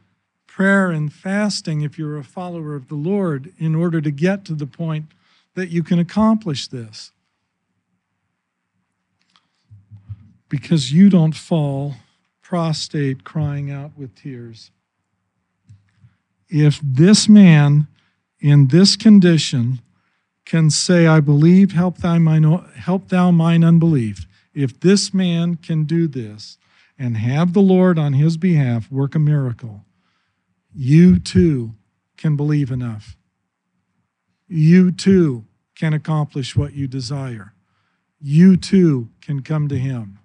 prayer 0.54 0.92
and 0.92 1.12
fasting 1.12 1.80
if 1.80 1.98
you're 1.98 2.16
a 2.16 2.22
follower 2.22 2.76
of 2.76 2.86
the 2.86 2.94
Lord 2.94 3.52
in 3.58 3.74
order 3.74 4.00
to 4.00 4.12
get 4.12 4.44
to 4.44 4.54
the 4.54 4.68
point 4.68 5.06
that 5.54 5.68
you 5.68 5.82
can 5.82 5.98
accomplish 5.98 6.68
this. 6.68 7.10
Because 10.54 10.92
you 10.92 11.10
don't 11.10 11.34
fall 11.34 11.96
prostrate 12.40 13.24
crying 13.24 13.72
out 13.72 13.90
with 13.98 14.14
tears. 14.14 14.70
If 16.48 16.78
this 16.80 17.28
man 17.28 17.88
in 18.38 18.68
this 18.68 18.94
condition 18.94 19.80
can 20.44 20.70
say, 20.70 21.08
I 21.08 21.18
believe, 21.18 21.72
help, 21.72 21.98
thy 21.98 22.18
mine, 22.18 22.44
help 22.76 23.08
thou 23.08 23.32
mine 23.32 23.64
unbelief, 23.64 24.28
if 24.54 24.78
this 24.78 25.12
man 25.12 25.56
can 25.56 25.86
do 25.86 26.06
this 26.06 26.56
and 26.96 27.16
have 27.16 27.52
the 27.52 27.58
Lord 27.58 27.98
on 27.98 28.12
his 28.12 28.36
behalf 28.36 28.92
work 28.92 29.16
a 29.16 29.18
miracle, 29.18 29.84
you 30.72 31.18
too 31.18 31.74
can 32.16 32.36
believe 32.36 32.70
enough. 32.70 33.16
You 34.46 34.92
too 34.92 35.46
can 35.74 35.92
accomplish 35.92 36.54
what 36.54 36.74
you 36.74 36.86
desire. 36.86 37.54
You 38.20 38.56
too 38.56 39.08
can 39.20 39.42
come 39.42 39.66
to 39.66 39.78
Him. 39.78 40.20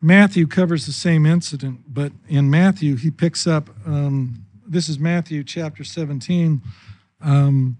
Matthew 0.00 0.46
covers 0.46 0.86
the 0.86 0.92
same 0.92 1.26
incident, 1.26 1.80
but 1.88 2.12
in 2.28 2.48
Matthew, 2.48 2.96
he 2.96 3.10
picks 3.10 3.46
up 3.46 3.70
um, 3.84 4.44
this 4.70 4.88
is 4.88 4.98
Matthew 4.98 5.42
chapter 5.42 5.82
17, 5.82 6.60
um, 7.22 7.78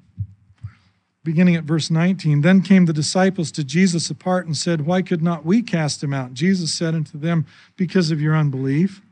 beginning 1.23 1.55
at 1.55 1.65
verse 1.65 1.91
19. 1.91 2.41
Then 2.41 2.63
came 2.63 2.87
the 2.87 2.93
disciples 2.95 3.53
to 3.53 3.63
Jesus 3.63 4.09
apart 4.09 4.47
and 4.47 4.57
said, 4.57 4.87
Why 4.87 5.03
could 5.03 5.23
not 5.23 5.45
we 5.45 5.61
cast 5.61 6.03
him 6.03 6.15
out? 6.15 6.33
Jesus 6.33 6.73
said 6.73 6.95
unto 6.95 7.19
them, 7.19 7.47
Because 7.77 8.11
of 8.11 8.23
your 8.23 8.35
unbelief. 8.35 9.03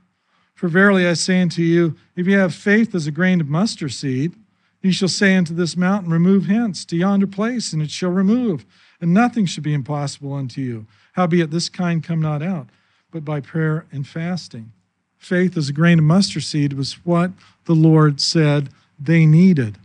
For 0.54 0.68
verily 0.68 1.06
I 1.06 1.12
say 1.12 1.42
unto 1.42 1.60
you, 1.60 1.96
if 2.16 2.26
you 2.26 2.38
have 2.38 2.54
faith 2.54 2.94
as 2.94 3.06
a 3.06 3.12
grain 3.12 3.42
of 3.42 3.48
mustard 3.48 3.92
seed, 3.92 4.34
ye 4.80 4.90
shall 4.90 5.08
say 5.08 5.36
unto 5.36 5.54
this 5.54 5.76
mountain, 5.76 6.10
Remove 6.10 6.46
hence 6.46 6.86
to 6.86 6.96
yonder 6.96 7.26
place, 7.26 7.74
and 7.74 7.82
it 7.82 7.90
shall 7.90 8.10
remove, 8.10 8.64
and 9.02 9.12
nothing 9.12 9.44
shall 9.44 9.62
be 9.62 9.74
impossible 9.74 10.32
unto 10.32 10.62
you. 10.62 10.86
Howbeit 11.12 11.50
this 11.50 11.68
kind 11.68 12.02
come 12.02 12.22
not 12.22 12.42
out, 12.42 12.68
but 13.10 13.24
by 13.24 13.40
prayer 13.40 13.86
and 13.92 14.06
fasting. 14.06 14.72
Faith 15.18 15.56
as 15.56 15.68
a 15.68 15.72
grain 15.72 15.98
of 15.98 16.04
mustard 16.04 16.42
seed 16.42 16.72
was 16.72 16.94
what 17.04 17.30
the 17.64 17.74
Lord 17.74 18.20
said 18.20 18.70
they 18.98 19.26
needed. 19.26 19.78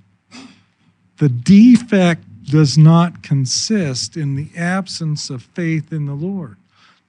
The 1.18 1.30
defect 1.30 2.24
does 2.44 2.78
not 2.78 3.24
consist 3.24 4.18
in 4.18 4.36
the 4.36 4.50
absence 4.58 5.30
of 5.30 5.44
faith 5.44 5.94
in 5.94 6.06
the 6.06 6.14
Lord. 6.14 6.58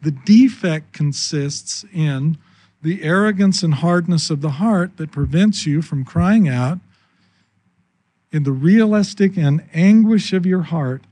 The 0.01 0.11
defect 0.11 0.93
consists 0.93 1.85
in 1.93 2.37
the 2.83 3.03
arrogance 3.03 3.63
and 3.63 3.75
hardness 3.75 4.29
of 4.31 4.41
the 4.41 4.51
heart 4.51 4.97
that 4.97 5.13
prevents 5.13 5.67
you 5.67 5.83
from 5.83 6.05
crying 6.05 6.49
out 6.49 6.79
in 8.33 8.43
the 8.43 8.53
realistic 8.53 9.37
and 9.37 9.65
anguish 9.73 10.33
of 10.33 10.45
your 10.45 10.63
heart, 10.63 11.03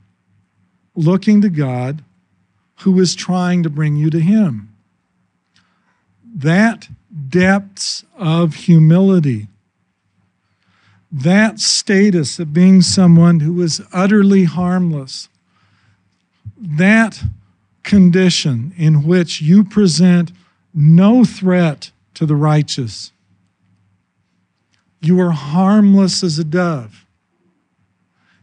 looking 0.95 1.41
to 1.41 1.49
God 1.49 2.03
who 2.81 2.99
is 2.99 3.15
trying 3.15 3.63
to 3.63 3.69
bring 3.69 3.95
you 3.95 4.09
to 4.09 4.19
Him. 4.19 4.70
That 6.33 6.87
depths 7.29 8.05
of 8.17 8.55
humility, 8.55 9.47
that 11.11 11.59
status 11.59 12.39
of 12.39 12.53
being 12.53 12.81
someone 12.81 13.41
who 13.41 13.61
is 13.61 13.81
utterly 13.91 14.45
harmless, 14.45 15.27
that 16.57 17.23
condition 17.83 18.73
in 18.77 19.03
which 19.03 19.41
you 19.41 19.63
present 19.63 20.31
no 20.73 21.25
threat 21.25 21.91
to 22.13 22.25
the 22.25 22.35
righteous. 22.35 23.11
You 25.01 25.19
are 25.19 25.31
harmless 25.31 26.23
as 26.23 26.37
a 26.39 26.43
dove. 26.43 27.05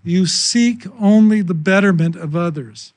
You 0.03 0.27
seek 0.27 0.87
only 1.01 1.43
the 1.43 1.55
betterment 1.55 2.17
of 2.17 2.35
others. 2.35 2.93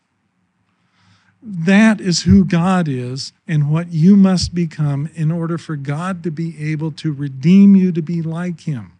That 1.43 1.99
is 1.99 2.23
who 2.23 2.45
God 2.45 2.87
is 2.87 3.33
and 3.47 3.71
what 3.71 3.91
you 3.91 4.15
must 4.15 4.53
become 4.53 5.09
in 5.15 5.31
order 5.31 5.57
for 5.57 5.75
God 5.75 6.23
to 6.23 6.31
be 6.31 6.71
able 6.71 6.91
to 6.93 7.11
redeem 7.11 7.75
you 7.75 7.91
to 7.91 8.01
be 8.01 8.21
like 8.21 8.61
Him. 8.61 8.93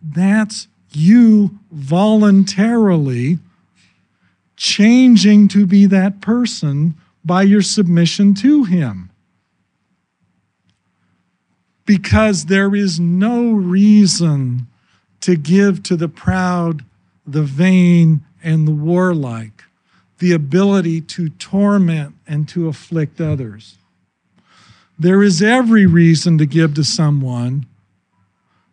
That's 0.00 0.68
you 0.92 1.58
voluntarily 1.70 3.38
changing 4.56 5.48
to 5.48 5.66
be 5.66 5.84
that 5.86 6.22
person 6.22 6.94
by 7.24 7.42
your 7.42 7.60
submission 7.60 8.32
to 8.34 8.64
Him. 8.64 9.10
Because 11.84 12.46
there 12.46 12.74
is 12.74 12.98
no 12.98 13.52
reason 13.52 14.66
to 15.20 15.36
give 15.36 15.82
to 15.84 15.96
the 15.96 16.08
proud, 16.08 16.84
the 17.26 17.42
vain, 17.42 18.24
and 18.42 18.66
the 18.66 18.72
warlike 18.72 19.65
the 20.18 20.32
ability 20.32 21.00
to 21.00 21.28
torment 21.28 22.14
and 22.26 22.48
to 22.48 22.68
afflict 22.68 23.20
others. 23.20 23.76
There 24.98 25.22
is 25.22 25.42
every 25.42 25.84
reason 25.84 26.38
to 26.38 26.46
give 26.46 26.74
to 26.74 26.84
someone 26.84 27.66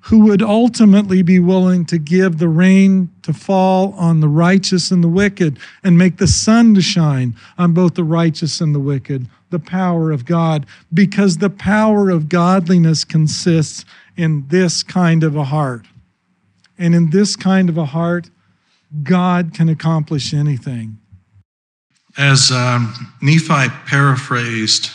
who 0.08 0.20
would 0.26 0.42
ultimately 0.42 1.22
be 1.22 1.40
willing 1.40 1.86
to 1.86 1.98
give 1.98 2.38
the 2.38 2.48
rain 2.48 3.10
to 3.22 3.32
fall 3.32 3.94
on 3.94 4.20
the 4.20 4.28
righteous 4.28 4.92
and 4.92 5.02
the 5.02 5.08
wicked 5.08 5.58
and 5.82 5.98
make 5.98 6.18
the 6.18 6.28
sun 6.28 6.76
to 6.76 6.82
shine 6.82 7.36
on 7.58 7.74
both 7.74 7.94
the 7.94 8.04
righteous 8.04 8.60
and 8.60 8.76
the 8.76 8.82
wicked, 8.82 9.28
the 9.50 9.60
power 9.60 10.12
of 10.12 10.26
God, 10.26 10.66
because 10.94 11.38
the 11.38 11.50
power 11.50 12.10
of 12.10 12.28
godliness 12.28 13.06
consists 13.06 13.86
in 14.18 14.46
this 14.50 14.84
kind 14.84 15.24
of 15.24 15.38
a 15.38 15.46
heart. 15.46 15.86
And 16.78 16.94
in 16.94 17.12
this 17.12 17.38
kind 17.38 17.70
of 17.70 17.78
a 17.78 17.86
heart, 17.86 18.30
God 19.04 19.54
can 19.54 19.70
accomplish 19.70 20.34
anything. 20.34 21.00
As 22.18 22.52
um, 22.52 23.12
Nephi 23.22 23.70
paraphrased 23.88 24.92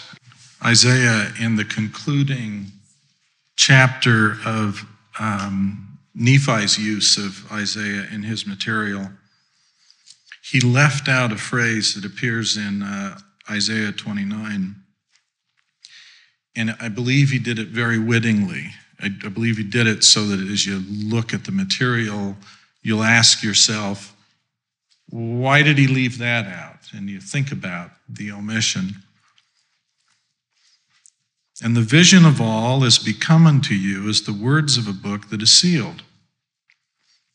Isaiah 0.65 1.33
in 1.41 1.57
the 1.57 1.65
concluding 1.65 2.67
chapter 3.57 4.37
of 4.47 4.87
um, 5.19 5.99
Nephi's 6.15 6.79
use 6.79 7.17
of 7.17 7.51
Isaiah 7.51 8.07
in 8.13 8.23
his 8.23 8.47
material, 8.47 9.11
he 10.45 10.61
left 10.61 11.09
out 11.09 11.33
a 11.33 11.37
phrase 11.37 11.95
that 11.95 12.05
appears 12.05 12.57
in 12.57 12.85
uh, 12.85 13.19
Isaiah 13.51 13.91
29. 13.91 14.77
And 16.55 16.77
I 16.81 16.89
believe 16.89 17.31
he 17.31 17.41
did 17.41 17.59
it 17.59 17.69
very 17.69 17.99
wittingly. 17.99 18.71
I, 19.01 19.07
I 19.25 19.29
believe 19.29 19.57
he 19.57 19.65
did 19.65 19.89
it 19.89 20.05
so 20.05 20.25
that 20.27 20.39
as 20.39 20.67
you 20.67 20.85
look 20.89 21.35
at 21.35 21.45
the 21.45 21.53
material, 21.53 22.37
you'll 22.83 23.03
ask 23.03 23.43
yourself, 23.43 24.15
why 25.11 25.63
did 25.63 25.79
he 25.79 25.89
leave 25.89 26.19
that 26.19 26.47
out? 26.47 26.78
And 26.93 27.09
you 27.09 27.21
think 27.21 27.53
about 27.53 27.91
the 28.09 28.33
omission. 28.33 29.03
And 31.63 31.77
the 31.77 31.83
vision 31.83 32.25
of 32.25 32.41
all 32.41 32.85
is 32.85 32.99
become 32.99 33.47
unto 33.47 33.75
you 33.75 34.09
as 34.09 34.23
the 34.23 34.33
words 34.33 34.79
of 34.79 34.87
a 34.87 34.93
book 34.93 35.29
that 35.31 35.43
is 35.43 35.51
sealed. 35.51 36.03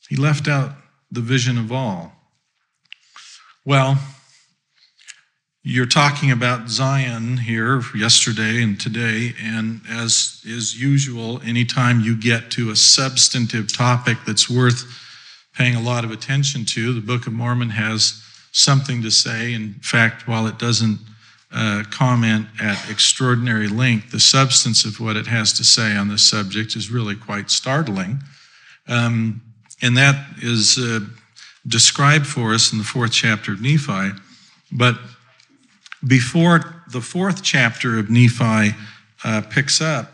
He 0.09 0.15
left 0.15 0.47
out 0.47 0.71
the 1.11 1.21
vision 1.21 1.57
of 1.57 1.71
all. 1.71 2.13
Well, 3.65 3.97
you're 5.61 5.85
talking 5.85 6.31
about 6.31 6.69
Zion 6.69 7.37
here 7.37 7.81
yesterday 7.95 8.61
and 8.61 8.79
today, 8.79 9.33
and 9.41 9.81
as 9.89 10.41
is 10.45 10.81
usual, 10.81 11.41
anytime 11.45 12.01
you 12.01 12.17
get 12.17 12.51
to 12.51 12.69
a 12.69 12.75
substantive 12.75 13.71
topic 13.73 14.17
that's 14.25 14.49
worth 14.49 14.85
paying 15.53 15.75
a 15.75 15.81
lot 15.81 16.03
of 16.03 16.11
attention 16.11 16.65
to. 16.65 16.93
The 16.93 17.01
Book 17.01 17.27
of 17.27 17.33
Mormon 17.33 17.69
has 17.69 18.22
something 18.53 19.01
to 19.01 19.11
say. 19.11 19.53
In 19.53 19.73
fact, 19.81 20.27
while 20.27 20.47
it 20.47 20.57
doesn't 20.57 20.99
uh, 21.51 21.83
comment 21.91 22.47
at 22.61 22.89
extraordinary 22.89 23.67
length, 23.67 24.11
the 24.11 24.19
substance 24.19 24.85
of 24.85 24.99
what 24.99 25.17
it 25.17 25.27
has 25.27 25.51
to 25.53 25.63
say 25.63 25.95
on 25.95 26.07
this 26.07 26.27
subject 26.27 26.75
is 26.75 26.89
really 26.89 27.15
quite 27.15 27.51
startling. 27.51 28.19
Um, 28.87 29.41
and 29.81 29.97
that 29.97 30.15
is 30.41 30.77
uh, 30.77 31.01
described 31.67 32.25
for 32.25 32.53
us 32.53 32.71
in 32.71 32.77
the 32.77 32.83
fourth 32.83 33.11
chapter 33.11 33.51
of 33.51 33.61
Nephi. 33.61 34.11
But 34.71 34.95
before 36.07 36.83
the 36.89 37.01
fourth 37.01 37.43
chapter 37.43 37.99
of 37.99 38.09
Nephi 38.09 38.75
uh, 39.23 39.41
picks 39.49 39.81
up, 39.81 40.13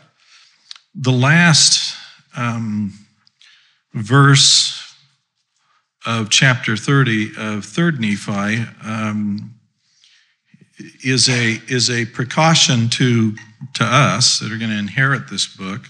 the 0.94 1.12
last 1.12 1.96
um, 2.36 2.92
verse 3.94 4.79
of 6.06 6.30
chapter 6.30 6.76
30 6.76 7.30
of 7.30 7.64
3rd 7.64 8.00
Nephi 8.00 8.64
um, 8.88 9.54
is, 11.04 11.28
a, 11.28 11.60
is 11.68 11.90
a 11.90 12.06
precaution 12.06 12.88
to, 12.90 13.34
to 13.74 13.84
us 13.84 14.38
that 14.38 14.50
are 14.50 14.56
going 14.56 14.70
to 14.70 14.78
inherit 14.78 15.28
this 15.28 15.46
book, 15.46 15.82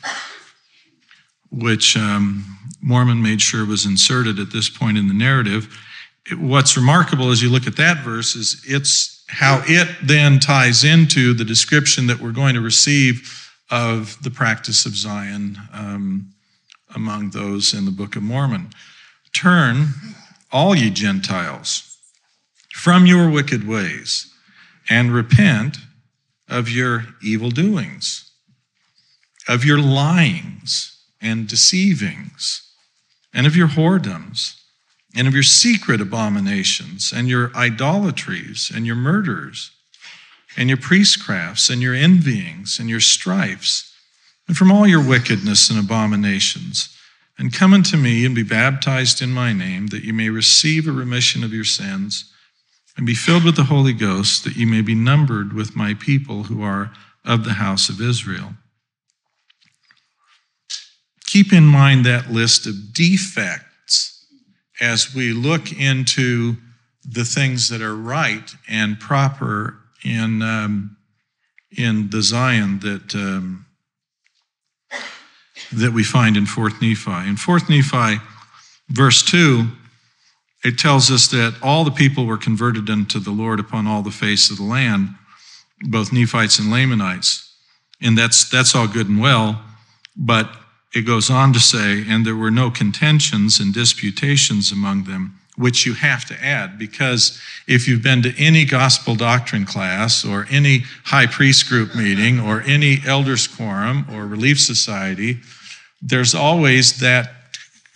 which 1.51 1.97
um, 1.97 2.45
Mormon 2.83 3.23
made 3.23 3.41
sure 3.41 3.65
was 3.65 3.87
inserted 3.87 4.39
at 4.39 4.53
this 4.53 4.69
point 4.69 4.99
in 4.99 5.07
the 5.07 5.15
narrative. 5.15 5.77
What's 6.37 6.77
remarkable 6.77 7.31
as 7.31 7.43
you 7.43 7.51
look 7.51 7.67
at 7.67 7.77
that 7.77 8.05
verse 8.05 8.35
is 8.35 8.63
it's 8.67 9.25
how 9.29 9.63
it 9.67 9.89
then 10.03 10.41
ties 10.41 10.83
into 10.83 11.35
the 11.35 11.45
description 11.45 12.09
that 12.09 12.19
we're 12.19 12.33
going 12.33 12.55
to 12.55 12.61
receive 12.61 13.49
of 13.71 14.21
the 14.23 14.31
practice 14.31 14.87
of 14.87 14.97
Zion 14.97 15.57
um, 15.73 16.33
among 16.97 17.31
those 17.31 17.75
in 17.75 17.85
the 17.85 17.93
Book 17.93 18.17
of 18.17 18.23
Mormon. 18.23 18.71
Turn, 19.33 19.95
all 20.53 20.75
ye 20.75 20.91
Gentiles, 20.91 21.99
from 22.75 23.07
your 23.07 23.31
wicked 23.31 23.67
ways, 23.67 24.33
and 24.89 25.15
repent 25.15 25.79
of 26.49 26.69
your 26.69 27.07
evil 27.23 27.51
doings, 27.51 28.31
of 29.49 29.65
your 29.65 29.79
lyings 29.79 30.99
and 31.21 31.47
deceivings, 31.47 32.63
and 33.33 33.47
of 33.47 33.55
your 33.57 33.69
whoredoms, 33.69 34.55
and 35.15 35.29
of 35.29 35.35
your 35.35 35.43
secret 35.43 36.01
abominations, 36.01 37.13
and 37.13 37.29
your 37.29 37.55
idolatries, 37.55 38.71
and 38.75 38.87
your 38.87 38.97
murders, 38.97 39.71
and 40.57 40.69
your 40.69 40.79
priestcrafts, 40.79 41.71
and 41.71 41.81
your 41.81 41.95
envyings, 41.95 42.79
and 42.81 42.89
your 42.89 43.01
strifes, 43.01 43.93
and 44.49 44.57
from 44.57 44.73
all 44.73 44.87
your 44.87 45.07
wickedness 45.07 45.71
and 45.71 45.79
abominations 45.79 46.97
and 47.41 47.55
come 47.55 47.73
unto 47.73 47.97
me 47.97 48.27
and 48.27 48.35
be 48.35 48.43
baptized 48.43 49.23
in 49.23 49.31
my 49.33 49.51
name, 49.51 49.87
that 49.87 50.05
you 50.05 50.13
may 50.13 50.29
receive 50.29 50.87
a 50.87 50.93
remission 50.93 51.43
of 51.43 51.55
your 51.55 51.65
sins, 51.65 52.31
and 52.99 53.07
be 53.07 53.15
filled 53.15 53.45
with 53.45 53.57
the 53.57 53.65
Holy 53.65 53.95
Ghost, 53.95 54.45
that 54.45 54.57
you 54.57 54.67
may 54.67 54.83
be 54.83 54.95
numbered 54.95 55.55
with 55.55 55.75
my 55.75 55.95
people 55.95 56.43
who 56.45 56.63
are 56.63 56.93
of 57.25 57.45
the 57.45 57.55
house 57.55 57.89
of 57.89 57.99
Israel. 57.99 58.53
Keep 61.25 61.55
in 61.55 61.65
mind 61.65 62.05
that 62.05 62.31
list 62.31 62.67
of 62.67 62.93
defects 62.93 64.27
as 64.79 65.15
we 65.15 65.33
look 65.33 65.73
into 65.73 66.57
the 67.09 67.25
things 67.25 67.71
that 67.71 67.81
are 67.81 67.97
right 67.97 68.55
and 68.69 69.01
proper 69.01 69.79
in, 70.05 70.43
um, 70.43 70.99
in 71.71 72.11
the 72.11 72.21
Zion 72.21 72.81
that. 72.81 73.15
Um, 73.15 73.65
that 75.73 75.93
we 75.93 76.05
find 76.05 76.37
in 76.37 76.45
4th 76.45 76.81
Nephi. 76.81 77.29
In 77.29 77.37
4th 77.37 77.69
Nephi, 77.69 78.23
verse 78.89 79.23
2, 79.23 79.67
it 80.65 80.79
tells 80.79 81.11
us 81.11 81.29
that 81.29 81.57
all 81.63 81.85
the 81.85 81.91
people 81.91 82.27
were 82.27 82.37
converted 82.37 82.91
unto 82.91 83.19
the 83.19 83.31
Lord 83.31 83.61
upon 83.61 83.87
all 83.87 84.03
the 84.03 84.11
face 84.11 84.51
of 84.51 84.59
the 84.59 84.63
land, 84.63 85.15
both 85.83 86.13
Nephites 86.13 86.59
and 86.59 86.71
Lamanites. 86.71 87.55
And 88.03 88.17
that's, 88.17 88.49
that's 88.49 88.75
all 88.75 88.87
good 88.87 89.09
and 89.09 89.21
well, 89.21 89.63
but 90.17 90.51
it 90.95 91.03
goes 91.03 91.31
on 91.31 91.53
to 91.53 91.61
say, 91.61 92.05
and 92.07 92.27
there 92.27 92.37
were 92.37 92.51
no 92.51 92.71
contentions 92.71 93.61
and 93.61 93.73
disputations 93.73 94.73
among 94.73 95.05
them, 95.05 95.40
which 95.61 95.85
you 95.85 95.93
have 95.93 96.25
to 96.25 96.35
add, 96.43 96.79
because 96.79 97.39
if 97.67 97.87
you've 97.87 98.03
been 98.03 98.23
to 98.23 98.35
any 98.39 98.65
gospel 98.65 99.15
doctrine 99.15 99.67
class 99.67 100.25
or 100.25 100.47
any 100.51 100.85
high 101.05 101.27
priest 101.27 101.69
group 101.69 101.95
meeting 101.95 102.41
or 102.41 102.63
any 102.63 102.99
elders 103.07 103.47
quorum 103.47 104.07
or 104.11 104.27
relief 104.27 104.59
society, 104.59 105.39
there's 106.01 106.35
always 106.35 106.99
that, 107.01 107.31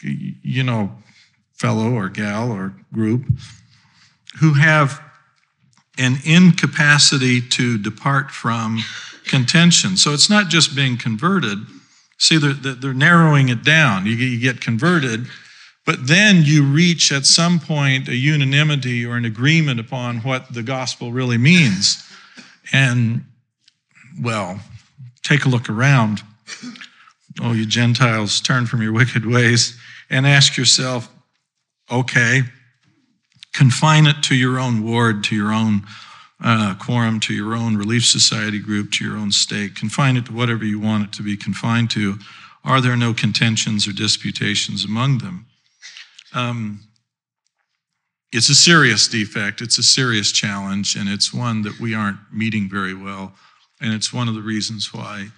you 0.02 0.62
know, 0.62 0.92
fellow 1.54 1.94
or 1.94 2.10
gal 2.10 2.52
or 2.52 2.74
group 2.92 3.24
who 4.40 4.52
have 4.52 5.00
an 5.96 6.18
incapacity 6.24 7.40
to 7.40 7.78
depart 7.78 8.30
from 8.30 8.80
contention. 9.26 9.96
So 9.96 10.12
it's 10.12 10.28
not 10.28 10.48
just 10.48 10.76
being 10.76 10.98
converted. 10.98 11.58
See, 12.18 12.36
they're, 12.36 12.74
they're 12.74 12.92
narrowing 12.92 13.48
it 13.48 13.64
down. 13.64 14.04
You, 14.04 14.38
get 14.38 14.60
converted, 14.60 15.26
but 15.86 16.06
then 16.06 16.42
you 16.44 16.64
reach 16.64 17.12
at 17.12 17.26
some 17.26 17.60
point 17.60 18.08
a 18.08 18.16
unanimity 18.16 19.04
or 19.04 19.16
an 19.16 19.24
agreement 19.24 19.78
upon 19.78 20.18
what 20.18 20.52
the 20.52 20.62
gospel 20.62 21.12
really 21.12 21.38
means. 21.38 22.02
And, 22.72 23.24
well, 24.20 24.60
take 25.22 25.44
a 25.44 25.48
look 25.48 25.68
around. 25.68 26.22
Oh, 27.42 27.52
you 27.52 27.66
Gentiles, 27.66 28.40
turn 28.40 28.66
from 28.66 28.80
your 28.80 28.92
wicked 28.92 29.26
ways 29.26 29.78
and 30.08 30.26
ask 30.26 30.56
yourself, 30.56 31.10
okay, 31.90 32.42
confine 33.52 34.06
it 34.06 34.22
to 34.22 34.34
your 34.34 34.58
own 34.58 34.84
ward, 34.84 35.24
to 35.24 35.36
your 35.36 35.52
own 35.52 35.82
uh, 36.42 36.74
quorum, 36.80 37.20
to 37.20 37.34
your 37.34 37.54
own 37.54 37.76
relief 37.76 38.04
society 38.04 38.58
group, 38.58 38.90
to 38.92 39.04
your 39.04 39.16
own 39.16 39.32
state. 39.32 39.74
Confine 39.74 40.16
it 40.16 40.26
to 40.26 40.32
whatever 40.32 40.64
you 40.64 40.78
want 40.78 41.04
it 41.04 41.12
to 41.12 41.22
be 41.22 41.36
confined 41.36 41.90
to. 41.90 42.18
Are 42.64 42.80
there 42.80 42.96
no 42.96 43.12
contentions 43.12 43.86
or 43.86 43.92
disputations 43.92 44.84
among 44.84 45.18
them? 45.18 45.46
Um, 46.34 46.80
it's 48.32 48.48
a 48.48 48.54
serious 48.54 49.06
defect, 49.06 49.60
it's 49.60 49.78
a 49.78 49.82
serious 49.82 50.32
challenge, 50.32 50.96
and 50.96 51.08
it's 51.08 51.32
one 51.32 51.62
that 51.62 51.78
we 51.78 51.94
aren't 51.94 52.18
meeting 52.32 52.68
very 52.68 52.94
well. 52.94 53.32
And 53.80 53.94
it's 53.94 54.12
one 54.12 54.28
of 54.28 54.34
the 54.34 54.42
reasons 54.42 54.92
why 54.92 55.28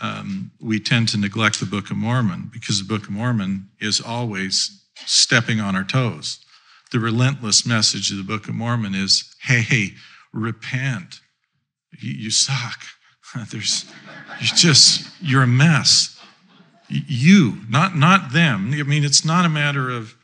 um, 0.00 0.50
we 0.60 0.78
tend 0.78 1.08
to 1.08 1.18
neglect 1.18 1.60
the 1.60 1.66
Book 1.66 1.90
of 1.90 1.96
Mormon, 1.96 2.50
because 2.52 2.78
the 2.78 2.84
Book 2.84 3.04
of 3.04 3.10
Mormon 3.10 3.68
is 3.80 4.00
always 4.00 4.82
stepping 5.06 5.60
on 5.60 5.74
our 5.74 5.84
toes. 5.84 6.40
The 6.90 7.00
relentless 7.00 7.64
message 7.64 8.10
of 8.10 8.18
the 8.18 8.22
Book 8.22 8.48
of 8.48 8.54
Mormon 8.54 8.94
is 8.94 9.34
hey, 9.40 9.94
repent. 10.32 11.20
You, 11.98 12.12
you 12.12 12.30
suck. 12.30 12.80
There's, 13.50 13.86
you 14.40 14.48
just, 14.48 15.08
you're 15.22 15.42
a 15.42 15.46
mess. 15.46 16.20
You, 16.88 17.60
not, 17.70 17.96
not 17.96 18.32
them. 18.32 18.74
I 18.74 18.82
mean, 18.82 19.04
it's 19.04 19.24
not 19.24 19.46
a 19.46 19.48
matter 19.48 19.88
of, 19.88 20.14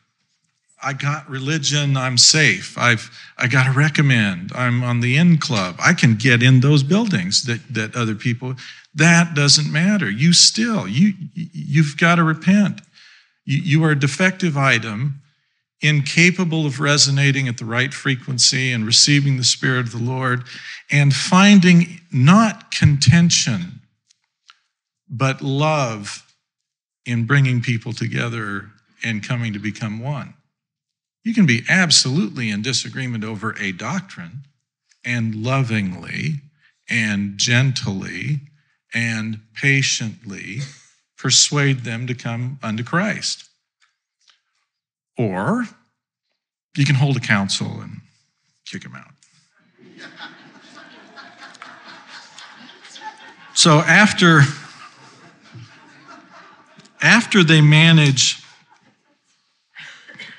I 0.82 0.92
got 0.92 1.28
religion, 1.28 1.96
I'm 1.96 2.16
safe. 2.16 2.78
I've 2.78 3.10
I 3.36 3.48
got 3.48 3.64
to 3.64 3.72
recommend. 3.72 4.52
I'm 4.54 4.82
on 4.82 5.00
the 5.00 5.16
in 5.16 5.38
club. 5.38 5.76
I 5.78 5.92
can 5.92 6.14
get 6.14 6.42
in 6.42 6.60
those 6.60 6.82
buildings 6.82 7.44
that 7.44 7.60
that 7.74 7.96
other 7.96 8.14
people. 8.14 8.54
That 8.94 9.34
doesn't 9.34 9.70
matter. 9.70 10.10
You 10.10 10.32
still 10.32 10.86
you 10.86 11.14
you've 11.34 11.96
got 11.96 12.16
to 12.16 12.24
repent. 12.24 12.80
You, 13.44 13.58
you 13.58 13.84
are 13.84 13.92
a 13.92 13.98
defective 13.98 14.56
item 14.56 15.20
incapable 15.80 16.66
of 16.66 16.80
resonating 16.80 17.46
at 17.46 17.58
the 17.58 17.64
right 17.64 17.94
frequency 17.94 18.72
and 18.72 18.84
receiving 18.84 19.36
the 19.36 19.44
Spirit 19.44 19.86
of 19.86 19.92
the 19.92 19.98
Lord 19.98 20.44
and 20.90 21.14
finding 21.14 22.00
not 22.12 22.70
contention, 22.72 23.80
but 25.08 25.40
love 25.40 26.24
in 27.06 27.24
bringing 27.24 27.62
people 27.62 27.92
together 27.92 28.70
and 29.04 29.26
coming 29.26 29.52
to 29.52 29.58
become 29.58 30.00
one. 30.00 30.34
You 31.28 31.34
can 31.34 31.44
be 31.44 31.62
absolutely 31.68 32.48
in 32.48 32.62
disagreement 32.62 33.22
over 33.22 33.54
a 33.60 33.70
doctrine 33.72 34.46
and 35.04 35.34
lovingly 35.34 36.40
and 36.88 37.36
gently 37.36 38.40
and 38.94 39.38
patiently 39.54 40.60
persuade 41.18 41.80
them 41.80 42.06
to 42.06 42.14
come 42.14 42.58
unto 42.62 42.82
Christ. 42.82 43.46
Or 45.18 45.66
you 46.74 46.86
can 46.86 46.94
hold 46.94 47.18
a 47.18 47.20
council 47.20 47.78
and 47.82 48.00
kick 48.64 48.84
them 48.84 48.96
out. 48.96 49.12
So 53.52 53.80
after 53.80 54.44
after 57.02 57.44
they 57.44 57.60
manage 57.60 58.42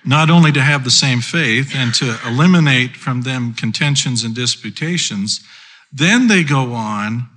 not 0.06 0.30
only 0.30 0.52
to 0.52 0.62
have 0.62 0.84
the 0.84 0.92
same 0.92 1.22
faith 1.22 1.74
and 1.76 1.94
to 1.96 2.18
eliminate 2.26 2.96
from 2.96 3.22
them 3.22 3.54
contentions 3.54 4.24
and 4.24 4.34
disputations, 4.34 5.42
then 5.92 6.28
they 6.28 6.44
go 6.44 6.74
on 6.74 7.28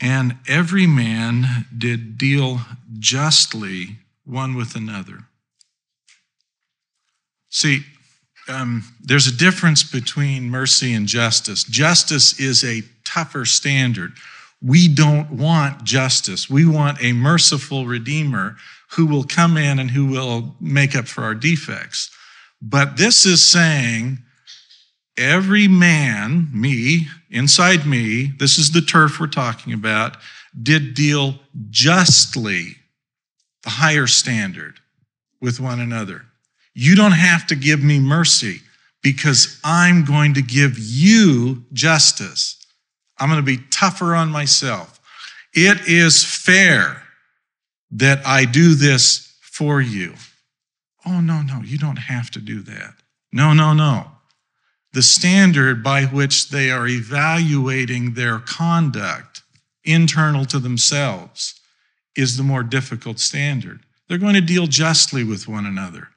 and 0.00 0.36
every 0.48 0.86
man 0.86 1.66
did 1.76 2.16
deal 2.16 2.60
justly 2.98 3.98
one 4.24 4.54
with 4.54 4.74
another. 4.74 5.24
See, 7.50 7.82
um, 8.48 8.84
there's 9.02 9.26
a 9.26 9.36
difference 9.36 9.82
between 9.82 10.48
mercy 10.48 10.94
and 10.94 11.06
justice. 11.06 11.64
Justice 11.64 12.40
is 12.40 12.64
a 12.64 12.82
tougher 13.04 13.44
standard. 13.44 14.12
We 14.62 14.88
don't 14.88 15.30
want 15.32 15.84
justice. 15.84 16.48
We 16.48 16.66
want 16.66 17.02
a 17.02 17.12
merciful 17.12 17.86
Redeemer 17.86 18.56
who 18.92 19.06
will 19.06 19.24
come 19.24 19.56
in 19.56 19.78
and 19.78 19.90
who 19.90 20.06
will 20.06 20.54
make 20.60 20.96
up 20.96 21.06
for 21.06 21.22
our 21.22 21.34
defects. 21.34 22.10
But 22.60 22.96
this 22.96 23.24
is 23.24 23.46
saying 23.46 24.18
every 25.16 25.68
man, 25.68 26.48
me, 26.52 27.06
inside 27.30 27.86
me, 27.86 28.32
this 28.38 28.58
is 28.58 28.72
the 28.72 28.80
turf 28.80 29.20
we're 29.20 29.28
talking 29.28 29.72
about, 29.72 30.16
did 30.60 30.94
deal 30.94 31.36
justly, 31.70 32.76
the 33.62 33.70
higher 33.70 34.06
standard, 34.06 34.80
with 35.40 35.60
one 35.60 35.80
another. 35.80 36.22
You 36.74 36.96
don't 36.96 37.12
have 37.12 37.46
to 37.48 37.54
give 37.54 37.82
me 37.82 38.00
mercy 38.00 38.60
because 39.02 39.60
I'm 39.64 40.04
going 40.04 40.34
to 40.34 40.42
give 40.42 40.78
you 40.78 41.64
justice. 41.72 42.56
I'm 43.18 43.28
going 43.28 43.40
to 43.40 43.46
be 43.46 43.62
tougher 43.70 44.14
on 44.14 44.30
myself. 44.30 45.00
It 45.54 45.88
is 45.88 46.24
fair 46.24 47.02
that 47.90 48.24
I 48.26 48.44
do 48.44 48.74
this 48.74 49.34
for 49.40 49.80
you. 49.80 50.14
Oh, 51.06 51.20
no, 51.20 51.42
no, 51.42 51.60
you 51.62 51.78
don't 51.78 51.98
have 51.98 52.30
to 52.32 52.40
do 52.40 52.62
that. 52.62 52.94
No, 53.32 53.52
no, 53.52 53.72
no. 53.72 54.10
The 54.92 55.02
standard 55.02 55.82
by 55.82 56.04
which 56.04 56.50
they 56.50 56.70
are 56.70 56.86
evaluating 56.86 58.14
their 58.14 58.38
conduct 58.38 59.42
internal 59.84 60.44
to 60.46 60.58
themselves 60.58 61.60
is 62.16 62.36
the 62.36 62.42
more 62.42 62.62
difficult 62.62 63.18
standard. 63.18 63.80
They're 64.08 64.18
going 64.18 64.34
to 64.34 64.40
deal 64.40 64.66
justly 64.66 65.22
with 65.22 65.46
one 65.46 65.64
another. 65.64 66.08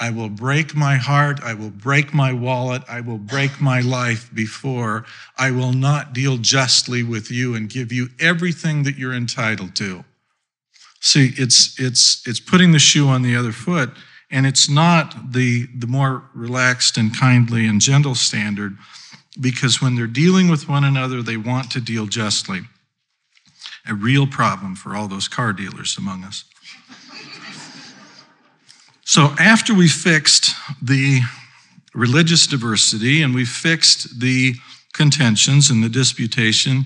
I 0.00 0.10
will 0.10 0.28
break 0.28 0.76
my 0.76 0.96
heart. 0.96 1.40
I 1.42 1.54
will 1.54 1.70
break 1.70 2.14
my 2.14 2.32
wallet. 2.32 2.82
I 2.88 3.00
will 3.00 3.18
break 3.18 3.60
my 3.60 3.80
life 3.80 4.32
before 4.32 5.04
I 5.36 5.50
will 5.50 5.72
not 5.72 6.12
deal 6.12 6.36
justly 6.36 7.02
with 7.02 7.30
you 7.30 7.54
and 7.54 7.68
give 7.68 7.90
you 7.90 8.08
everything 8.20 8.84
that 8.84 8.96
you're 8.96 9.14
entitled 9.14 9.74
to. 9.76 10.04
See, 11.00 11.32
it's, 11.36 11.78
it's, 11.78 12.22
it's 12.26 12.40
putting 12.40 12.72
the 12.72 12.78
shoe 12.78 13.08
on 13.08 13.22
the 13.22 13.36
other 13.36 13.52
foot, 13.52 13.90
and 14.30 14.46
it's 14.46 14.68
not 14.68 15.32
the, 15.32 15.66
the 15.76 15.86
more 15.86 16.28
relaxed 16.34 16.96
and 16.96 17.16
kindly 17.16 17.66
and 17.66 17.80
gentle 17.80 18.14
standard, 18.14 18.76
because 19.40 19.80
when 19.80 19.94
they're 19.94 20.06
dealing 20.06 20.48
with 20.48 20.68
one 20.68 20.84
another, 20.84 21.22
they 21.22 21.36
want 21.36 21.70
to 21.70 21.80
deal 21.80 22.06
justly. 22.06 22.62
A 23.86 23.94
real 23.94 24.26
problem 24.26 24.74
for 24.74 24.94
all 24.94 25.08
those 25.08 25.28
car 25.28 25.52
dealers 25.52 25.96
among 25.96 26.24
us. 26.24 26.44
So 29.04 29.34
after 29.38 29.72
we 29.72 29.88
fixed 29.88 30.50
the 30.82 31.20
religious 31.94 32.46
diversity 32.46 33.22
and 33.22 33.34
we 33.34 33.46
fixed 33.46 34.20
the 34.20 34.54
contentions 34.92 35.70
and 35.70 35.82
the 35.82 35.88
disputation, 35.88 36.84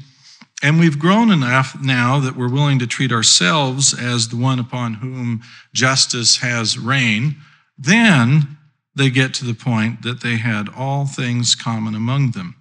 and 0.63 0.79
we've 0.79 0.99
grown 0.99 1.31
enough 1.31 1.77
now 1.83 2.21
that 2.21 2.37
we're 2.37 2.49
willing 2.49 2.79
to 2.79 2.87
treat 2.87 3.11
ourselves 3.11 3.93
as 3.93 4.29
the 4.29 4.37
one 4.37 4.61
upon 4.61 4.95
whom 4.95 5.43
justice 5.75 6.39
has 6.39 6.79
reign, 6.79 7.37
then 7.77 8.57
they 8.95 9.11
get 9.11 9.35
to 9.35 9.45
the 9.45 9.55
point 9.55 10.03
that 10.03 10.21
they 10.21 10.37
had 10.37 10.69
all 10.77 11.07
things 11.07 11.57
common 11.57 11.95
among 11.95 12.31
them. 12.31 12.55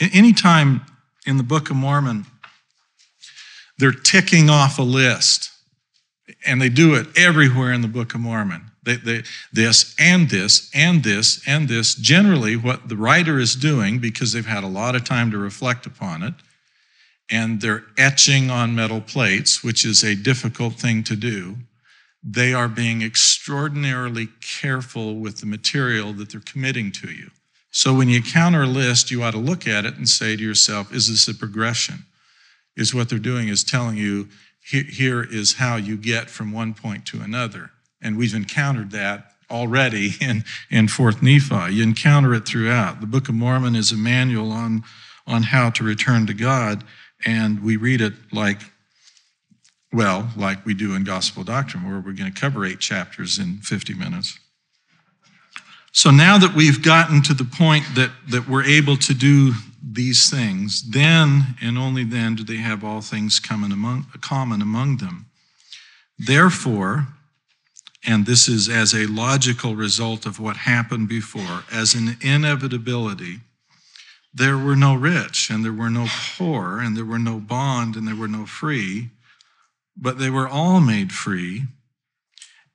Anytime 0.00 0.84
in 1.26 1.36
the 1.36 1.42
Book 1.44 1.70
of 1.70 1.76
Mormon, 1.76 2.26
they're 3.78 3.92
ticking 3.92 4.50
off 4.50 4.78
a 4.78 4.82
list, 4.82 5.50
and 6.46 6.60
they 6.60 6.68
do 6.68 6.94
it 6.94 7.06
everywhere 7.16 7.72
in 7.72 7.82
the 7.82 7.88
Book 7.88 8.14
of 8.14 8.20
Mormon. 8.20 8.70
They, 8.82 8.96
they, 8.96 9.22
this 9.52 9.94
and 9.98 10.28
this 10.28 10.70
and 10.74 11.02
this 11.02 11.40
and 11.46 11.68
this. 11.68 11.94
Generally, 11.94 12.56
what 12.56 12.88
the 12.88 12.96
writer 12.96 13.38
is 13.38 13.54
doing, 13.54 13.98
because 13.98 14.32
they've 14.32 14.44
had 14.44 14.64
a 14.64 14.68
lot 14.68 14.94
of 14.94 15.04
time 15.04 15.30
to 15.30 15.38
reflect 15.38 15.86
upon 15.86 16.22
it, 16.22 16.34
and 17.30 17.60
they're 17.60 17.84
etching 17.96 18.50
on 18.50 18.74
metal 18.74 19.00
plates, 19.00 19.64
which 19.64 19.84
is 19.84 20.02
a 20.02 20.14
difficult 20.14 20.74
thing 20.74 21.02
to 21.04 21.16
do, 21.16 21.56
they 22.22 22.54
are 22.54 22.68
being 22.68 23.02
extraordinarily 23.02 24.28
careful 24.40 25.16
with 25.16 25.40
the 25.40 25.46
material 25.46 26.12
that 26.14 26.30
they're 26.30 26.40
committing 26.40 26.90
to 26.92 27.08
you. 27.08 27.30
So 27.70 27.92
when 27.92 28.08
you 28.08 28.22
counter 28.22 28.62
a 28.62 28.66
list, 28.66 29.10
you 29.10 29.22
ought 29.22 29.32
to 29.32 29.38
look 29.38 29.66
at 29.66 29.84
it 29.84 29.96
and 29.96 30.08
say 30.08 30.36
to 30.36 30.42
yourself, 30.42 30.94
is 30.94 31.08
this 31.08 31.28
a 31.28 31.38
progression? 31.38 32.06
Is 32.76 32.94
what 32.94 33.08
they're 33.08 33.18
doing 33.18 33.48
is 33.48 33.62
telling 33.62 33.96
you, 33.96 34.28
here 34.64 35.22
is 35.22 35.54
how 35.54 35.76
you 35.76 35.96
get 35.96 36.30
from 36.30 36.52
one 36.52 36.72
point 36.72 37.04
to 37.06 37.20
another 37.20 37.70
And 38.00 38.16
we've 38.16 38.34
encountered 38.34 38.90
that 38.92 39.32
already 39.50 40.12
in, 40.20 40.44
in 40.70 40.86
4th 40.86 41.22
Nephi. 41.22 41.74
You 41.74 41.82
encounter 41.82 42.32
it 42.34 42.46
throughout. 42.46 43.00
The 43.00 43.06
Book 43.06 43.28
of 43.28 43.34
Mormon 43.34 43.76
is 43.76 43.92
a 43.92 43.96
manual 43.96 44.52
on, 44.52 44.84
on 45.26 45.42
how 45.42 45.70
to 45.70 45.84
return 45.84 46.26
to 46.26 46.34
God, 46.34 46.84
and 47.24 47.62
we 47.62 47.76
read 47.76 48.00
it 48.00 48.12
like, 48.32 48.60
well, 49.92 50.28
like 50.36 50.64
we 50.66 50.74
do 50.74 50.94
in 50.94 51.04
Gospel 51.04 51.44
Doctrine, 51.44 51.84
where 51.84 52.00
we're 52.00 52.12
going 52.12 52.32
to 52.32 52.40
cover 52.40 52.64
eight 52.64 52.80
chapters 52.80 53.38
in 53.38 53.58
50 53.58 53.94
minutes. 53.94 54.38
So 55.92 56.10
now 56.10 56.38
that 56.38 56.54
we've 56.54 56.82
gotten 56.82 57.22
to 57.22 57.34
the 57.34 57.44
point 57.44 57.84
that, 57.94 58.10
that 58.28 58.48
we're 58.48 58.64
able 58.64 58.96
to 58.96 59.14
do 59.14 59.52
these 59.80 60.28
things, 60.28 60.82
then 60.90 61.54
and 61.62 61.78
only 61.78 62.02
then 62.02 62.34
do 62.34 62.42
they 62.42 62.56
have 62.56 62.82
all 62.82 63.00
things 63.00 63.38
common 63.38 63.70
among, 63.70 64.06
common 64.20 64.60
among 64.60 64.96
them. 64.96 65.26
Therefore, 66.18 67.06
and 68.06 68.26
this 68.26 68.48
is 68.48 68.68
as 68.68 68.92
a 68.92 69.06
logical 69.06 69.76
result 69.76 70.26
of 70.26 70.40
what 70.40 70.56
happened 70.56 71.08
before, 71.08 71.64
as 71.72 71.94
an 71.94 72.16
inevitability, 72.20 73.38
there 74.34 74.58
were 74.58 74.76
no 74.76 74.94
rich, 74.94 75.48
and 75.48 75.64
there 75.64 75.72
were 75.72 75.90
no 75.90 76.08
poor, 76.36 76.80
and 76.80 76.96
there 76.96 77.04
were 77.04 77.20
no 77.20 77.38
bond, 77.38 77.94
and 77.94 78.06
there 78.06 78.16
were 78.16 78.28
no 78.28 78.46
free, 78.46 79.10
but 79.96 80.18
they 80.18 80.28
were 80.28 80.48
all 80.48 80.80
made 80.80 81.12
free 81.12 81.64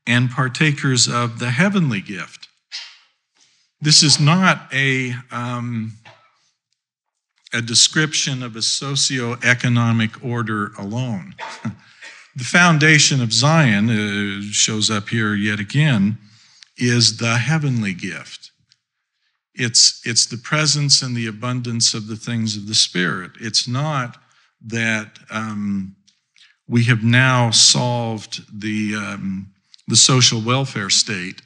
and 0.07 0.31
partakers 0.31 1.07
of 1.07 1.39
the 1.39 1.51
heavenly 1.51 2.01
gift. 2.01 2.47
This 3.81 4.01
is 4.01 4.19
not 4.19 4.73
a, 4.73 5.13
um, 5.31 5.93
a 7.53 7.61
description 7.61 8.41
of 8.41 8.55
a 8.55 8.61
socio-economic 8.61 10.23
order 10.23 10.71
alone. 10.77 11.35
the 12.35 12.43
foundation 12.43 13.21
of 13.21 13.33
Zion 13.33 13.89
uh, 13.89 14.41
shows 14.51 14.89
up 14.89 15.09
here 15.09 15.35
yet 15.35 15.59
again 15.59 16.17
is 16.77 17.17
the 17.17 17.37
heavenly 17.37 17.93
gift. 17.93 18.48
It's, 19.59 20.01
it's 20.05 20.25
the 20.25 20.37
presence 20.37 21.01
and 21.01 21.15
the 21.15 21.27
abundance 21.27 21.93
of 21.93 22.07
the 22.07 22.15
things 22.15 22.57
of 22.57 22.67
the 22.67 22.73
Spirit. 22.73 23.31
It's 23.39 23.67
not 23.67 24.17
that 24.65 25.19
um, 25.29 25.95
we 26.67 26.85
have 26.85 27.03
now 27.03 27.51
solved 27.51 28.41
the, 28.59 28.95
um, 28.95 29.51
the 29.87 29.95
social 29.95 30.41
welfare 30.41 30.89
state 30.89 31.41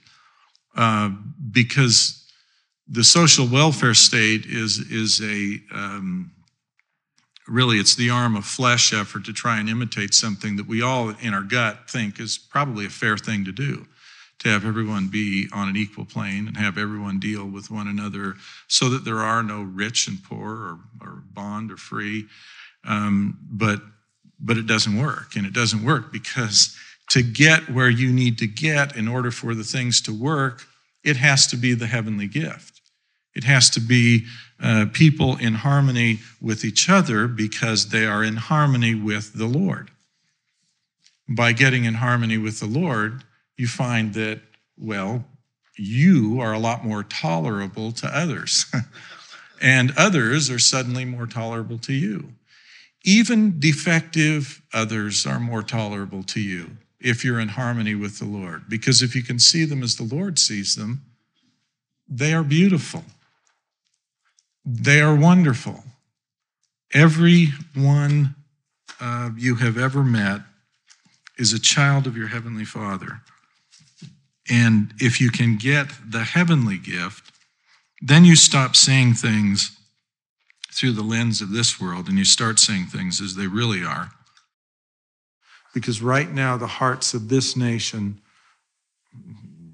uh, 0.75 1.09
because 1.51 2.23
the 2.87 3.03
social 3.03 3.47
welfare 3.47 3.93
state 3.93 4.45
is 4.45 4.79
is 4.91 5.21
a 5.21 5.59
um, 5.73 6.31
really 7.47 7.77
it's 7.77 7.95
the 7.95 8.09
arm 8.09 8.35
of 8.35 8.45
flesh 8.45 8.93
effort 8.93 9.25
to 9.25 9.33
try 9.33 9.59
and 9.59 9.69
imitate 9.69 10.13
something 10.13 10.55
that 10.55 10.67
we 10.67 10.81
all 10.81 11.09
in 11.09 11.33
our 11.33 11.43
gut 11.43 11.89
think 11.89 12.19
is 12.19 12.37
probably 12.37 12.85
a 12.85 12.89
fair 12.89 13.17
thing 13.17 13.45
to 13.45 13.51
do 13.51 13.85
to 14.39 14.49
have 14.49 14.65
everyone 14.65 15.07
be 15.07 15.47
on 15.53 15.69
an 15.69 15.77
equal 15.77 16.05
plane 16.05 16.47
and 16.47 16.57
have 16.57 16.77
everyone 16.77 17.19
deal 17.19 17.45
with 17.45 17.71
one 17.71 17.87
another 17.87 18.35
so 18.67 18.89
that 18.89 19.05
there 19.05 19.19
are 19.19 19.41
no 19.41 19.61
rich 19.61 20.07
and 20.07 20.21
poor 20.23 20.51
or, 20.51 20.79
or 21.01 21.23
bond 21.31 21.71
or 21.71 21.77
free. 21.77 22.25
Um, 22.85 23.37
but 23.49 23.81
but 24.45 24.57
it 24.57 24.67
doesn't 24.67 24.99
work. 24.99 25.37
And 25.37 25.45
it 25.45 25.53
doesn't 25.53 25.85
work 25.85 26.11
because 26.11 26.75
to 27.11 27.23
get 27.23 27.69
where 27.69 27.89
you 27.89 28.11
need 28.11 28.37
to 28.39 28.47
get 28.47 28.97
in 28.97 29.07
order 29.07 29.31
for 29.31 29.55
the 29.55 29.63
things 29.63 30.01
to 30.01 30.13
work 30.13 30.63
it 31.03 31.17
has 31.17 31.47
to 31.47 31.57
be 31.57 31.73
the 31.73 31.87
heavenly 31.87 32.27
gift. 32.27 32.81
It 33.35 33.43
has 33.43 33.69
to 33.71 33.79
be 33.79 34.25
uh, 34.61 34.85
people 34.93 35.37
in 35.37 35.55
harmony 35.55 36.19
with 36.41 36.63
each 36.63 36.89
other 36.89 37.27
because 37.27 37.89
they 37.89 38.05
are 38.05 38.23
in 38.23 38.37
harmony 38.37 38.95
with 38.95 39.33
the 39.33 39.47
Lord. 39.47 39.91
By 41.27 41.51
getting 41.51 41.85
in 41.85 41.95
harmony 41.95 42.37
with 42.37 42.59
the 42.59 42.67
Lord, 42.67 43.23
you 43.57 43.67
find 43.67 44.13
that, 44.13 44.41
well, 44.77 45.25
you 45.77 46.39
are 46.39 46.53
a 46.53 46.59
lot 46.59 46.85
more 46.85 47.03
tolerable 47.03 47.91
to 47.91 48.07
others, 48.07 48.65
and 49.61 49.93
others 49.97 50.49
are 50.49 50.59
suddenly 50.59 51.05
more 51.05 51.27
tolerable 51.27 51.77
to 51.79 51.93
you. 51.93 52.33
Even 53.03 53.59
defective 53.59 54.61
others 54.73 55.25
are 55.25 55.39
more 55.39 55.63
tolerable 55.63 56.23
to 56.23 56.39
you 56.39 56.77
if 56.99 57.25
you're 57.25 57.39
in 57.39 57.49
harmony 57.49 57.95
with 57.95 58.19
the 58.19 58.25
Lord, 58.25 58.69
because 58.69 59.01
if 59.01 59.15
you 59.15 59.23
can 59.23 59.37
see 59.37 59.65
them 59.65 59.83
as 59.83 59.97
the 59.97 60.03
Lord 60.03 60.39
sees 60.39 60.75
them, 60.75 61.03
they 62.07 62.33
are 62.33 62.43
beautiful. 62.43 63.03
They 64.65 65.01
are 65.01 65.15
wonderful. 65.15 65.83
Every 66.93 67.47
one 67.75 68.35
uh, 69.01 69.31
you 69.35 69.55
have 69.55 69.77
ever 69.77 70.03
met 70.03 70.41
is 71.37 71.51
a 71.51 71.59
child 71.59 72.07
of 72.07 72.15
your 72.15 72.27
Heavenly 72.27 72.65
Father. 72.65 73.21
And 74.49 74.93
if 74.99 75.21
you 75.21 75.31
can 75.31 75.57
get 75.57 75.87
the 76.05 76.23
heavenly 76.23 76.77
gift, 76.77 77.31
then 78.01 78.25
you 78.25 78.35
stop 78.35 78.75
seeing 78.75 79.13
things 79.13 79.77
through 80.71 80.91
the 80.91 81.01
lens 81.03 81.41
of 81.41 81.51
this 81.51 81.79
world 81.79 82.09
and 82.09 82.17
you 82.17 82.25
start 82.25 82.59
seeing 82.59 82.85
things 82.85 83.21
as 83.21 83.35
they 83.35 83.47
really 83.47 83.83
are. 83.83 84.11
Because 85.73 86.01
right 86.01 86.29
now, 86.31 86.57
the 86.57 86.67
hearts 86.67 87.13
of 87.13 87.29
this 87.29 87.55
nation, 87.55 88.19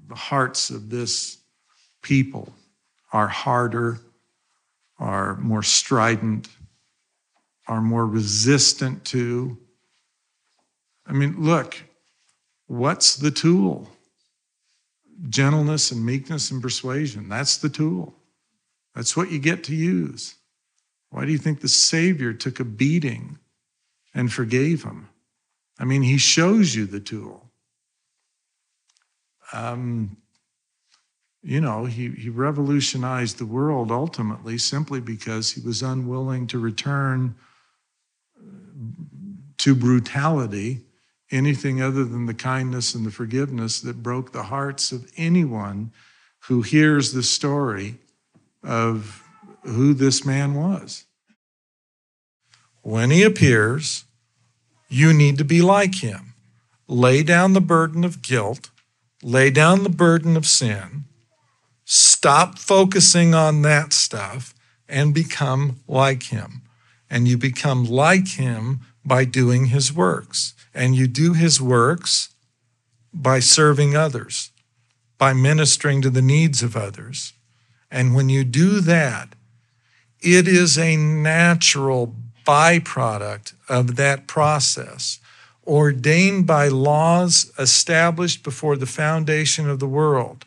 the 0.08 0.14
hearts 0.14 0.70
of 0.70 0.88
this 0.90 1.38
people 2.02 2.54
are 3.12 3.28
harder 3.28 4.00
are 5.00 5.36
more 5.36 5.62
strident, 5.62 6.48
are 7.66 7.80
more 7.80 8.06
resistant 8.06 9.04
to. 9.06 9.56
I 11.06 11.12
mean, 11.12 11.42
look, 11.42 11.82
what's 12.66 13.16
the 13.16 13.30
tool? 13.30 13.88
Gentleness 15.28 15.90
and 15.90 16.04
meekness 16.04 16.50
and 16.50 16.62
persuasion. 16.62 17.28
That's 17.28 17.58
the 17.58 17.68
tool. 17.68 18.14
That's 18.94 19.16
what 19.16 19.30
you 19.30 19.38
get 19.38 19.64
to 19.64 19.74
use. 19.74 20.36
Why 21.10 21.24
do 21.24 21.32
you 21.32 21.38
think 21.38 21.60
the 21.60 21.68
Savior 21.68 22.32
took 22.32 22.60
a 22.60 22.64
beating 22.64 23.38
and 24.14 24.32
forgave 24.32 24.84
him? 24.84 25.08
I 25.78 25.84
mean, 25.84 26.02
he 26.02 26.18
shows 26.18 26.74
you 26.74 26.86
the 26.86 27.00
tool. 27.00 27.50
Um, 29.52 30.16
you 31.42 31.60
know, 31.60 31.86
he, 31.86 32.10
he 32.10 32.28
revolutionized 32.28 33.38
the 33.38 33.46
world 33.46 33.90
ultimately 33.90 34.58
simply 34.58 35.00
because 35.00 35.52
he 35.52 35.60
was 35.60 35.82
unwilling 35.82 36.46
to 36.48 36.58
return 36.58 37.34
to 39.58 39.74
brutality 39.74 40.82
anything 41.30 41.80
other 41.80 42.04
than 42.04 42.26
the 42.26 42.34
kindness 42.34 42.94
and 42.94 43.06
the 43.06 43.10
forgiveness 43.10 43.80
that 43.80 44.02
broke 44.02 44.32
the 44.32 44.44
hearts 44.44 44.92
of 44.92 45.10
anyone 45.16 45.92
who 46.44 46.62
hears 46.62 47.12
the 47.12 47.22
story 47.22 47.96
of 48.62 49.22
who 49.62 49.94
this 49.94 50.24
man 50.24 50.54
was. 50.54 51.04
When 52.82 53.10
he 53.10 53.22
appears, 53.22 54.04
you 54.88 55.12
need 55.12 55.38
to 55.38 55.44
be 55.44 55.62
like 55.62 55.96
him. 55.96 56.34
Lay 56.88 57.22
down 57.22 57.52
the 57.52 57.60
burden 57.60 58.02
of 58.02 58.22
guilt, 58.22 58.70
lay 59.22 59.50
down 59.50 59.84
the 59.84 59.90
burden 59.90 60.36
of 60.36 60.46
sin 60.46 61.04
Stop 61.92 62.56
focusing 62.56 63.34
on 63.34 63.62
that 63.62 63.92
stuff 63.92 64.54
and 64.88 65.12
become 65.12 65.80
like 65.88 66.22
him. 66.22 66.62
And 67.10 67.26
you 67.26 67.36
become 67.36 67.84
like 67.84 68.28
him 68.28 68.82
by 69.04 69.24
doing 69.24 69.66
his 69.66 69.92
works. 69.92 70.54
And 70.74 70.94
you 70.94 71.06
do 71.06 71.34
his 71.34 71.60
works 71.60 72.30
by 73.12 73.40
serving 73.40 73.96
others, 73.96 74.50
by 75.18 75.32
ministering 75.32 76.00
to 76.02 76.10
the 76.10 76.22
needs 76.22 76.62
of 76.62 76.76
others. 76.76 77.32
And 77.90 78.14
when 78.14 78.28
you 78.28 78.44
do 78.44 78.80
that, 78.80 79.34
it 80.20 80.46
is 80.46 80.78
a 80.78 80.96
natural 80.96 82.14
byproduct 82.46 83.54
of 83.68 83.96
that 83.96 84.26
process, 84.26 85.18
ordained 85.66 86.46
by 86.46 86.68
laws 86.68 87.52
established 87.58 88.42
before 88.42 88.76
the 88.76 88.86
foundation 88.86 89.68
of 89.68 89.78
the 89.78 89.88
world 89.88 90.44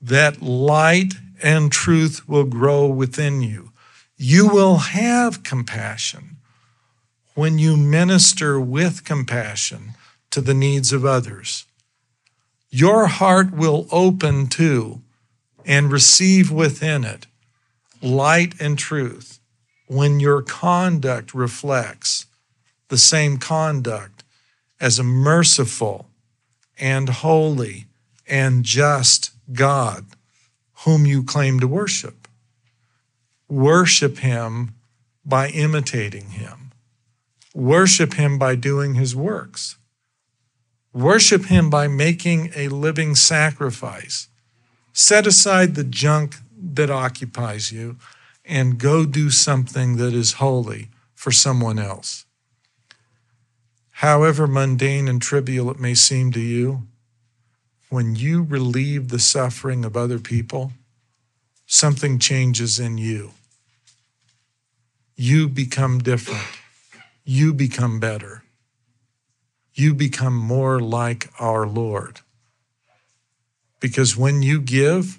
that 0.00 0.42
light 0.42 1.14
and 1.42 1.72
truth 1.72 2.28
will 2.28 2.44
grow 2.44 2.86
within 2.86 3.42
you. 3.42 3.70
You 4.16 4.48
will 4.48 4.76
have 4.76 5.42
compassion 5.42 6.33
when 7.34 7.58
you 7.58 7.76
minister 7.76 8.60
with 8.60 9.04
compassion 9.04 9.94
to 10.30 10.40
the 10.40 10.54
needs 10.54 10.92
of 10.92 11.04
others. 11.04 11.64
Your 12.70 13.06
heart 13.06 13.52
will 13.52 13.86
open 13.90 14.48
to 14.48 15.00
and 15.64 15.92
receive 15.92 16.50
within 16.50 17.04
it 17.04 17.26
light 18.02 18.60
and 18.60 18.78
truth 18.78 19.40
when 19.86 20.20
your 20.20 20.42
conduct 20.42 21.34
reflects 21.34 22.26
the 22.88 22.98
same 22.98 23.38
conduct 23.38 24.24
as 24.80 24.98
a 24.98 25.04
merciful 25.04 26.08
and 26.78 27.08
holy 27.08 27.86
and 28.26 28.64
just 28.64 29.30
God 29.52 30.04
whom 30.84 31.06
you 31.06 31.22
claim 31.22 31.60
to 31.60 31.68
worship. 31.68 32.28
Worship 33.48 34.18
him 34.18 34.74
by 35.24 35.48
imitating 35.48 36.30
him. 36.30 36.63
Worship 37.54 38.14
him 38.14 38.38
by 38.38 38.56
doing 38.56 38.94
his 38.94 39.16
works. 39.16 39.78
Worship 40.94 41.46
Him 41.46 41.70
by 41.70 41.88
making 41.88 42.52
a 42.54 42.68
living 42.68 43.16
sacrifice. 43.16 44.28
Set 44.92 45.26
aside 45.26 45.74
the 45.74 45.82
junk 45.82 46.36
that 46.56 46.88
occupies 46.88 47.72
you 47.72 47.96
and 48.44 48.78
go 48.78 49.04
do 49.04 49.28
something 49.28 49.96
that 49.96 50.14
is 50.14 50.34
holy 50.34 50.90
for 51.12 51.32
someone 51.32 51.80
else. 51.80 52.26
However 53.90 54.46
mundane 54.46 55.08
and 55.08 55.20
trivial 55.20 55.68
it 55.68 55.80
may 55.80 55.94
seem 55.94 56.30
to 56.32 56.40
you, 56.40 56.82
when 57.88 58.14
you 58.14 58.44
relieve 58.44 59.08
the 59.08 59.18
suffering 59.18 59.84
of 59.84 59.96
other 59.96 60.20
people, 60.20 60.72
something 61.66 62.20
changes 62.20 62.78
in 62.78 62.98
you. 62.98 63.32
You 65.16 65.48
become 65.48 65.98
different. 65.98 66.46
You 67.24 67.54
become 67.54 68.00
better. 68.00 68.42
You 69.72 69.94
become 69.94 70.36
more 70.36 70.80
like 70.80 71.30
our 71.40 71.66
Lord. 71.66 72.20
Because 73.80 74.16
when 74.16 74.42
you 74.42 74.60
give, 74.60 75.18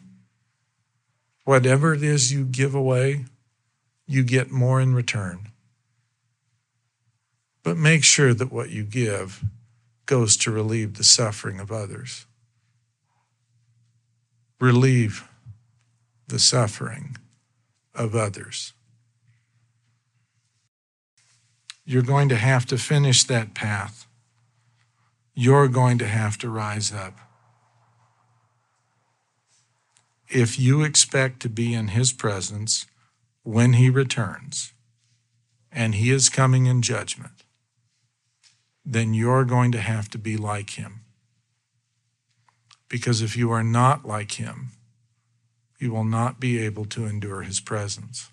whatever 1.44 1.94
it 1.94 2.04
is 2.04 2.32
you 2.32 2.46
give 2.46 2.74
away, 2.74 3.26
you 4.08 4.24
get 4.24 4.52
more 4.52 4.80
in 4.80 4.94
return. 4.94 5.50
But 7.63 7.78
make 7.78 8.04
sure 8.04 8.34
that 8.34 8.52
what 8.52 8.70
you 8.70 8.84
give 8.84 9.44
goes 10.06 10.38
to 10.38 10.52
relieve 10.52 10.96
the 10.96 11.04
suffering 11.04 11.60
of 11.60 11.72
others 11.72 12.26
relieve 14.60 15.28
the 16.28 16.39
suffering 16.39 17.18
of 17.94 18.15
others. 18.15 18.74
You're 21.86 22.02
going 22.02 22.30
to 22.30 22.36
have 22.36 22.65
to 22.67 22.78
finish 22.78 23.24
that 23.26 23.54
path. 23.54 24.08
You're 25.34 25.67
going 25.67 25.98
to 26.00 26.08
have 26.08 26.38
to 26.39 26.50
rise 26.50 26.91
up. 26.91 27.17
If 30.28 30.60
you 30.60 30.84
expect 30.84 31.41
to 31.41 31.50
be 31.50 31.74
in 31.74 31.89
His 31.89 32.12
presence 32.12 32.88
when 33.43 33.74
He 33.74 33.89
returns, 33.89 34.74
and 35.71 35.95
He 35.95 36.10
is 36.10 36.30
coming 36.30 36.65
in 36.65 36.82
judgment, 36.82 37.43
then 38.84 39.13
you're 39.13 39.45
going 39.45 39.71
to 39.71 39.82
have 39.82 40.10
to 40.10 40.17
be 40.17 40.38
like 40.38 40.71
Him. 40.71 41.06
Because 42.88 43.21
if 43.21 43.36
you 43.36 43.52
are 43.52 43.63
not 43.63 44.06
like 44.06 44.34
him, 44.34 44.71
you 45.80 45.91
will 45.91 46.04
not 46.04 46.39
be 46.39 46.60
able 46.60 46.86
to 46.86 47.06
endure 47.06 47.41
his 47.41 47.60
presence. 47.60 48.30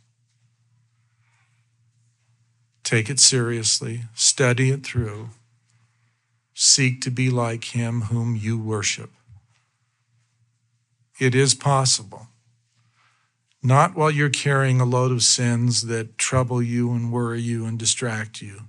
Take 2.84 3.08
it 3.08 3.20
seriously, 3.20 4.02
study 4.14 4.70
it 4.70 4.84
through, 4.84 5.30
seek 6.54 7.00
to 7.02 7.10
be 7.10 7.30
like 7.30 7.76
him 7.76 8.02
whom 8.02 8.36
you 8.36 8.58
worship. 8.58 9.10
It 11.20 11.34
is 11.34 11.54
possible. 11.54 12.28
Not 13.62 13.94
while 13.94 14.10
you're 14.10 14.28
carrying 14.28 14.80
a 14.80 14.84
load 14.84 15.12
of 15.12 15.22
sins 15.22 15.82
that 15.82 16.18
trouble 16.18 16.60
you 16.60 16.92
and 16.92 17.12
worry 17.12 17.40
you 17.40 17.64
and 17.64 17.78
distract 17.78 18.42
you, 18.42 18.62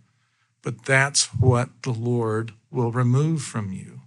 but 0.61 0.85
that's 0.85 1.25
what 1.33 1.69
the 1.81 1.91
Lord 1.91 2.53
will 2.69 2.91
remove 2.91 3.41
from 3.41 3.71
you. 3.71 4.01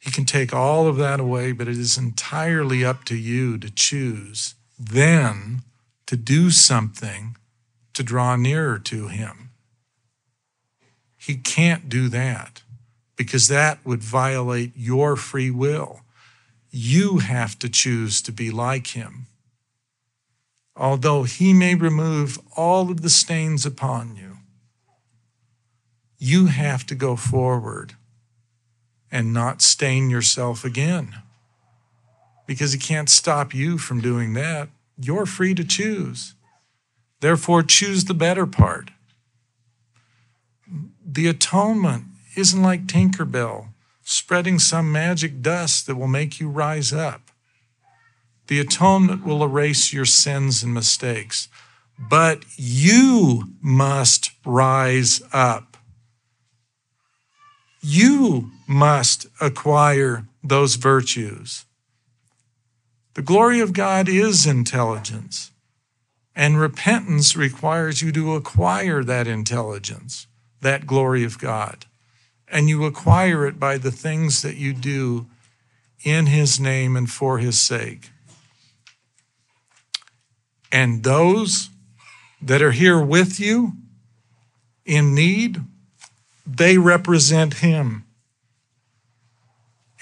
He 0.00 0.10
can 0.10 0.24
take 0.24 0.52
all 0.52 0.88
of 0.88 0.96
that 0.96 1.20
away, 1.20 1.52
but 1.52 1.68
it 1.68 1.78
is 1.78 1.96
entirely 1.96 2.84
up 2.84 3.04
to 3.04 3.16
you 3.16 3.56
to 3.58 3.70
choose 3.70 4.56
then 4.76 5.62
to 6.06 6.16
do 6.16 6.50
something 6.50 7.36
to 7.94 8.02
draw 8.02 8.36
nearer 8.36 8.78
to 8.78 9.08
Him. 9.08 9.50
He 11.16 11.36
can't 11.36 11.88
do 11.88 12.08
that 12.08 12.62
because 13.16 13.48
that 13.48 13.84
would 13.84 14.02
violate 14.02 14.72
your 14.74 15.16
free 15.16 15.50
will. 15.50 16.00
You 16.70 17.18
have 17.18 17.58
to 17.60 17.68
choose 17.68 18.20
to 18.22 18.32
be 18.32 18.50
like 18.50 18.88
Him. 18.88 19.26
Although 20.74 21.24
He 21.24 21.52
may 21.52 21.74
remove 21.74 22.38
all 22.56 22.90
of 22.90 23.02
the 23.02 23.10
stains 23.10 23.66
upon 23.66 24.16
you, 24.16 24.38
you 26.18 26.46
have 26.46 26.86
to 26.86 26.94
go 26.94 27.16
forward 27.16 27.94
and 29.12 29.34
not 29.34 29.60
stain 29.60 30.08
yourself 30.08 30.64
again. 30.64 31.16
Because 32.46 32.72
he 32.72 32.78
can't 32.78 33.10
stop 33.10 33.54
you 33.54 33.76
from 33.76 34.00
doing 34.00 34.32
that. 34.34 34.68
You're 34.98 35.26
free 35.26 35.54
to 35.54 35.64
choose. 35.64 36.34
Therefore, 37.20 37.62
choose 37.62 38.04
the 38.04 38.14
better 38.14 38.46
part. 38.46 38.90
The 41.04 41.28
atonement 41.28 42.04
isn't 42.36 42.62
like 42.62 42.86
Tinkerbell 42.86 43.68
spreading 44.02 44.58
some 44.58 44.90
magic 44.90 45.42
dust 45.42 45.86
that 45.86 45.96
will 45.96 46.08
make 46.08 46.40
you 46.40 46.48
rise 46.48 46.92
up. 46.92 47.30
The 48.48 48.60
atonement 48.60 49.24
will 49.24 49.44
erase 49.44 49.92
your 49.92 50.04
sins 50.04 50.62
and 50.62 50.74
mistakes, 50.74 51.48
but 51.98 52.44
you 52.56 53.52
must 53.60 54.32
rise 54.44 55.22
up. 55.32 55.76
You 57.80 58.50
must 58.66 59.26
acquire 59.40 60.26
those 60.42 60.74
virtues. 60.74 61.64
The 63.14 63.22
glory 63.22 63.60
of 63.60 63.74
God 63.74 64.08
is 64.08 64.46
intelligence, 64.46 65.50
and 66.34 66.58
repentance 66.58 67.36
requires 67.36 68.00
you 68.00 68.10
to 68.12 68.34
acquire 68.34 69.04
that 69.04 69.26
intelligence, 69.26 70.26
that 70.62 70.86
glory 70.86 71.22
of 71.22 71.38
God. 71.38 71.84
And 72.48 72.68
you 72.68 72.84
acquire 72.84 73.46
it 73.46 73.60
by 73.60 73.76
the 73.76 73.90
things 73.90 74.40
that 74.42 74.56
you 74.56 74.72
do 74.72 75.26
in 76.04 76.26
His 76.26 76.58
name 76.58 76.96
and 76.96 77.10
for 77.10 77.38
His 77.38 77.60
sake. 77.60 78.10
And 80.70 81.02
those 81.02 81.68
that 82.40 82.62
are 82.62 82.72
here 82.72 83.00
with 83.00 83.38
you 83.38 83.72
in 84.86 85.14
need, 85.14 85.60
they 86.46 86.78
represent 86.78 87.54
Him. 87.54 88.04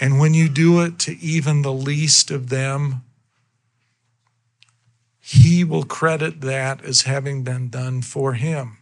And 0.01 0.19
when 0.19 0.33
you 0.33 0.49
do 0.49 0.81
it 0.81 0.99
to 1.01 1.19
even 1.19 1.61
the 1.61 1.73
least 1.73 2.31
of 2.31 2.49
them, 2.49 3.03
he 5.19 5.63
will 5.63 5.85
credit 5.85 6.41
that 6.41 6.83
as 6.83 7.03
having 7.03 7.45
been 7.45 7.69
done 7.69 8.01
for 8.01 8.33
him. 8.33 8.79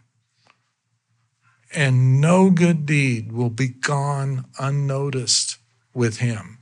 And 1.74 2.20
no 2.20 2.50
good 2.50 2.86
deed 2.86 3.32
will 3.32 3.50
be 3.50 3.68
gone 3.68 4.46
unnoticed 4.58 5.58
with 5.92 6.18
him. 6.18 6.58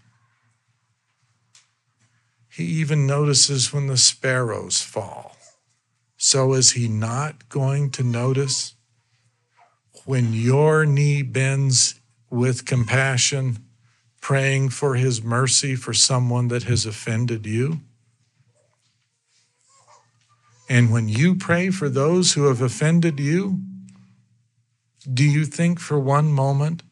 He 2.48 2.64
even 2.64 3.06
notices 3.06 3.72
when 3.72 3.86
the 3.86 3.98
sparrows 3.98 4.80
fall. 4.80 5.36
So 6.16 6.54
is 6.54 6.72
he 6.72 6.88
not 6.88 7.50
going 7.50 7.90
to 7.90 8.02
notice 8.02 8.74
when 10.06 10.32
your 10.32 10.86
knee 10.86 11.20
bends 11.20 12.00
with 12.30 12.64
compassion 12.64 13.65
praying 14.26 14.68
for 14.68 14.96
his 14.96 15.22
mercy 15.22 15.76
for 15.76 15.94
someone 15.94 16.48
that 16.48 16.64
has 16.64 16.84
offended 16.84 17.46
you? 17.46 17.78
And 20.68 20.90
when 20.90 21.08
you 21.08 21.36
pray 21.36 21.70
for 21.70 21.88
those 21.88 22.32
who 22.32 22.46
have 22.46 22.60
offended 22.60 23.20
you, 23.20 23.60
do 25.14 25.22
you 25.22 25.44
think 25.44 25.78
for 25.78 25.96
one 25.96 26.32
moment 26.32 26.82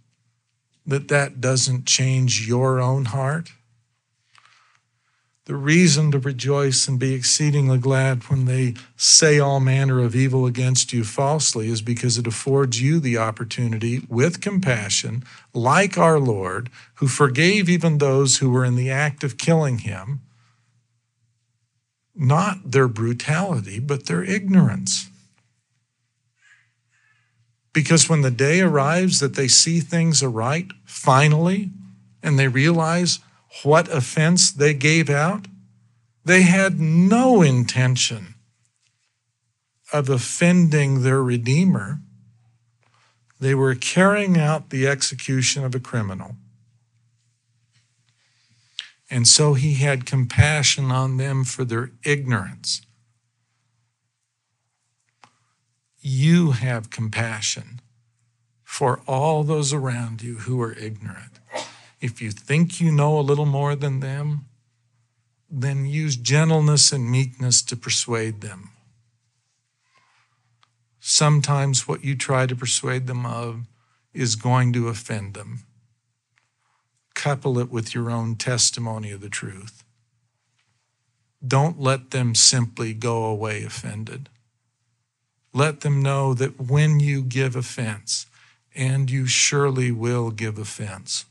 that 0.87 1.09
that 1.09 1.41
doesn't 1.41 1.87
change 1.87 2.47
your 2.47 2.81
own 2.81 3.07
heart? 3.07 3.51
The 5.47 5.55
reason 5.55 6.11
to 6.11 6.19
rejoice 6.19 6.89
and 6.89 6.99
be 6.99 7.13
exceedingly 7.13 7.77
glad 7.77 8.23
when 8.25 8.47
they 8.47 8.75
say 8.97 9.39
all 9.39 9.61
manner 9.61 10.01
of 10.01 10.17
evil 10.17 10.47
against 10.47 10.93
you 10.93 11.05
falsely 11.05 11.69
is 11.69 11.83
because 11.83 12.17
it 12.17 12.27
affords 12.27 12.81
you 12.81 12.99
the 12.99 13.19
opportunity 13.19 14.03
with 14.09 14.41
compassion, 14.41 15.23
like 15.53 15.99
our 15.99 16.19
Lord, 16.19 16.71
who 16.95 17.09
forgave 17.09 17.69
even 17.69 17.99
those 17.99 18.39
who 18.39 18.51
were 18.51 18.65
in 18.65 18.75
the 18.75 18.91
act 18.91 19.23
of 19.23 19.37
killing 19.37 19.79
him, 19.79 20.23
not 22.15 22.71
their 22.71 22.89
brutality, 22.89 23.81
but 23.81 24.07
their 24.07 24.25
ignorance. 24.25 25.11
Because 27.75 28.09
when 28.09 28.23
the 28.23 28.31
day 28.31 28.63
arrives 28.63 29.21
that 29.21 29.35
they 29.35 29.49
see 29.49 29.81
things 29.81 30.23
aright, 30.23 30.69
finally, 30.87 31.71
and 32.23 32.39
they 32.39 32.49
realize 32.49 33.19
what 33.63 33.89
offense 33.89 34.51
they 34.51 34.75
gave 34.75 35.09
out? 35.09 35.47
They 36.25 36.43
had 36.43 36.81
no 36.81 37.43
intention 37.43 38.35
of 39.93 40.09
offending 40.09 41.03
their 41.03 41.23
Redeemer. 41.23 42.01
They 43.39 43.55
were 43.55 43.75
carrying 43.75 44.39
out 44.39 44.71
the 44.71 44.87
execution 44.87 45.65
of 45.65 45.75
a 45.75 45.81
criminal. 45.81 46.37
And 49.11 49.29
so 49.29 49.55
he 49.55 49.75
had 49.75 50.07
compassion 50.07 50.91
on 50.91 51.19
them 51.19 51.45
for 51.45 51.65
their 51.65 51.93
ignorance. 52.05 52.81
You 56.01 56.53
have 56.53 56.91
compassion 56.91 57.81
for 58.65 59.01
all 59.07 59.45
those 59.45 59.73
around 59.73 60.23
you 60.23 60.37
who 60.39 60.61
are 60.61 60.73
ignorant. 60.73 61.34
If 62.05 62.21
you 62.21 62.33
think 62.33 62.83
you 62.83 62.93
know 62.93 63.19
a 63.19 63.25
little 63.25 63.47
more 63.47 63.75
than 63.75 64.01
them, 64.01 64.45
then 65.51 65.87
use 65.87 66.17
gentleness 66.17 66.93
and 66.93 67.11
meekness 67.11 67.63
to 67.63 67.77
persuade 67.77 68.43
them. 68.43 68.73
Sometimes 71.01 71.89
what 71.89 72.05
you 72.05 72.15
try 72.15 72.45
to 72.45 72.55
persuade 72.55 73.07
them 73.07 73.25
of 73.25 73.63
is 74.13 74.37
going 74.37 74.71
to 74.75 74.89
offend 74.89 75.33
them. 75.33 75.61
Couple 77.15 77.59
it 77.59 77.71
with 77.71 77.95
your 77.95 78.11
own 78.11 78.37
testimony 78.37 79.11
of 79.11 79.23
the 79.23 79.31
truth. 79.31 79.83
Don't 81.43 81.81
let 81.81 82.11
them 82.11 82.35
simply 82.35 82.93
go 82.93 83.25
away 83.25 83.65
offended. 83.65 84.29
Let 85.55 85.81
them 85.81 86.03
know 86.03 86.35
that 86.35 86.61
when 86.61 87.01
you 87.01 87.23
give 87.23 87.57
offense, 87.57 88.27
and 88.75 89.11
you 89.11 89.27
surely 89.27 89.91
will 89.91 90.31
give 90.31 90.59
offense, 90.59 91.25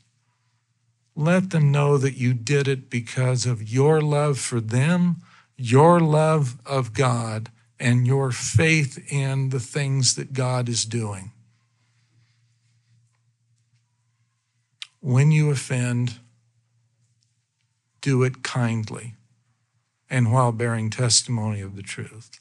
let 1.16 1.50
them 1.50 1.70
know 1.70 1.96
that 1.98 2.16
you 2.16 2.34
did 2.34 2.66
it 2.66 2.90
because 2.90 3.46
of 3.46 3.68
your 3.68 4.00
love 4.00 4.38
for 4.38 4.60
them, 4.60 5.22
your 5.56 6.00
love 6.00 6.58
of 6.66 6.92
God, 6.92 7.50
and 7.78 8.06
your 8.06 8.32
faith 8.32 8.98
in 9.12 9.50
the 9.50 9.60
things 9.60 10.14
that 10.14 10.32
God 10.32 10.68
is 10.68 10.84
doing. 10.84 11.32
When 15.00 15.30
you 15.30 15.50
offend, 15.50 16.18
do 18.00 18.22
it 18.22 18.42
kindly 18.42 19.14
and 20.10 20.32
while 20.32 20.52
bearing 20.52 20.90
testimony 20.90 21.60
of 21.60 21.76
the 21.76 21.82
truth, 21.82 22.40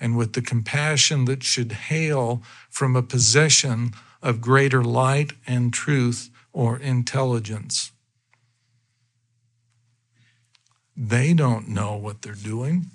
and 0.00 0.16
with 0.16 0.32
the 0.32 0.42
compassion 0.42 1.24
that 1.26 1.42
should 1.42 1.72
hail 1.72 2.42
from 2.68 2.96
a 2.96 3.02
possession 3.02 3.92
of 4.20 4.40
greater 4.40 4.82
light 4.82 5.32
and 5.46 5.72
truth 5.72 6.30
or 6.52 6.78
intelligence. 6.78 7.92
They 10.96 11.32
don't 11.32 11.68
know 11.68 11.96
what 11.96 12.22
they're 12.22 12.34
doing. 12.34 12.86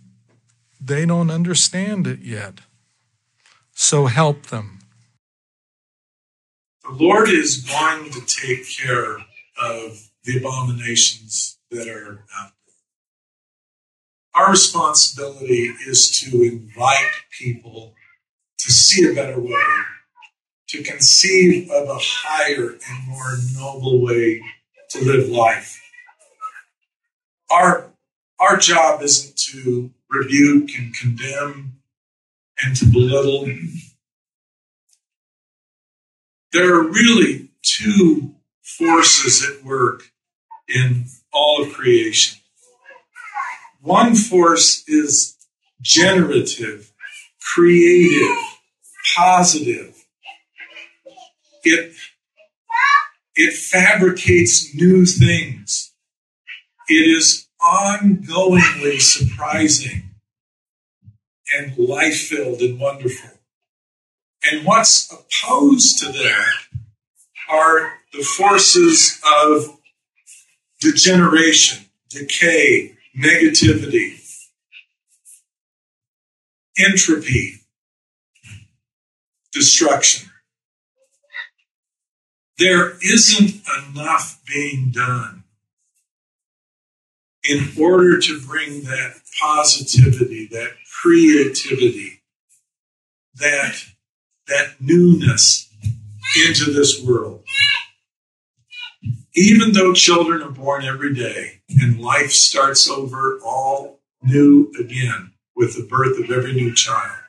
They 0.79 1.05
don't 1.05 1.31
understand 1.31 2.05
it 2.05 2.19
yet. 2.19 2.59
So 3.73 4.05
help 4.05 4.47
them. 4.47 4.79
The 6.83 6.91
Lord 6.91 7.29
is 7.29 7.57
going 7.57 8.11
to 8.11 8.21
take 8.25 8.65
care 8.77 9.17
of 9.61 10.09
the 10.23 10.37
abominations 10.37 11.57
that 11.71 11.87
are 11.87 12.25
out 12.37 12.51
there. 12.65 12.75
Our 14.35 14.51
responsibility 14.51 15.73
is 15.87 16.11
to 16.21 16.43
invite 16.43 17.11
people 17.31 17.95
to 18.59 18.71
see 18.71 19.09
a 19.09 19.13
better 19.13 19.39
way 19.39 19.63
to 20.67 20.83
conceive 20.83 21.69
of 21.71 21.87
a 21.87 21.97
higher 21.99 22.71
and 22.71 23.07
more 23.07 23.37
noble 23.55 24.01
way 24.01 24.41
to 24.89 25.03
live 25.03 25.29
life. 25.29 25.81
Our, 27.49 27.91
our 28.39 28.57
job 28.57 29.01
isn't 29.01 29.37
to 29.53 29.91
rebuke 30.09 30.69
and 30.77 30.93
condemn 30.93 31.79
and 32.61 32.75
to 32.77 32.85
belittle. 32.85 33.49
There 36.51 36.75
are 36.75 36.83
really 36.83 37.49
two 37.61 38.35
forces 38.61 39.47
at 39.47 39.63
work 39.63 40.11
in 40.67 41.05
all 41.33 41.63
of 41.63 41.73
creation. 41.73 42.39
One 43.81 44.15
force 44.15 44.83
is 44.87 45.37
generative, 45.81 46.91
creative, 47.39 48.35
positive, 49.15 49.96
it, 51.69 51.93
it 53.35 53.53
fabricates 53.53 54.73
new 54.75 55.05
things. 55.05 55.93
It 56.87 57.07
is 57.07 57.47
ongoingly 57.61 59.01
surprising 59.01 60.11
and 61.53 61.77
life 61.77 62.17
filled 62.17 62.61
and 62.61 62.79
wonderful. 62.79 63.31
And 64.49 64.65
what's 64.65 65.11
opposed 65.11 65.99
to 65.99 66.11
that 66.11 66.53
are 67.49 67.93
the 68.13 68.23
forces 68.23 69.21
of 69.45 69.77
degeneration, 70.79 71.85
decay, 72.09 72.95
negativity, 73.17 74.21
entropy, 76.77 77.61
destruction 79.51 80.29
there 82.57 82.97
isn't 83.03 83.61
enough 83.89 84.41
being 84.47 84.91
done 84.91 85.43
in 87.47 87.69
order 87.79 88.19
to 88.19 88.41
bring 88.41 88.83
that 88.83 89.21
positivity, 89.41 90.47
that 90.51 90.71
creativity, 91.01 92.21
that, 93.35 93.83
that 94.47 94.75
newness 94.79 95.69
into 96.47 96.71
this 96.71 97.01
world. 97.01 97.43
Even 99.35 99.71
though 99.73 99.93
children 99.93 100.41
are 100.41 100.49
born 100.49 100.83
every 100.83 101.13
day 101.13 101.61
and 101.69 102.01
life 102.01 102.31
starts 102.31 102.89
over 102.89 103.39
all 103.45 103.99
new 104.23 104.71
again 104.79 105.31
with 105.55 105.75
the 105.75 105.87
birth 105.87 106.19
of 106.19 106.31
every 106.31 106.53
new 106.53 106.73
child, 106.73 107.19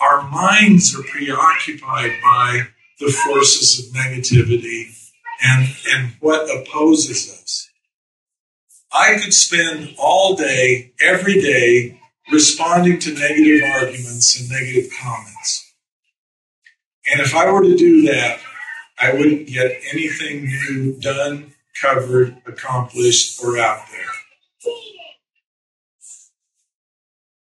our 0.00 0.28
minds 0.28 0.94
are 0.94 1.02
preoccupied 1.02 2.12
by 2.22 2.68
the 3.02 3.10
forces 3.10 3.80
of 3.80 3.92
negativity 3.92 4.86
and, 5.42 5.68
and 5.90 6.12
what 6.20 6.48
opposes 6.48 7.28
us. 7.32 7.68
I 8.92 9.18
could 9.20 9.34
spend 9.34 9.96
all 9.98 10.36
day, 10.36 10.92
every 11.00 11.40
day, 11.40 12.00
responding 12.30 13.00
to 13.00 13.12
negative 13.12 13.62
arguments 13.64 14.38
and 14.38 14.48
negative 14.48 14.92
comments. 15.00 15.74
And 17.10 17.20
if 17.20 17.34
I 17.34 17.50
were 17.50 17.62
to 17.62 17.76
do 17.76 18.02
that, 18.02 18.38
I 19.00 19.12
wouldn't 19.12 19.48
get 19.48 19.80
anything 19.92 20.44
new 20.44 20.96
done, 21.00 21.54
covered, 21.80 22.36
accomplished, 22.46 23.42
or 23.42 23.58
out 23.58 23.80
there. 23.90 24.72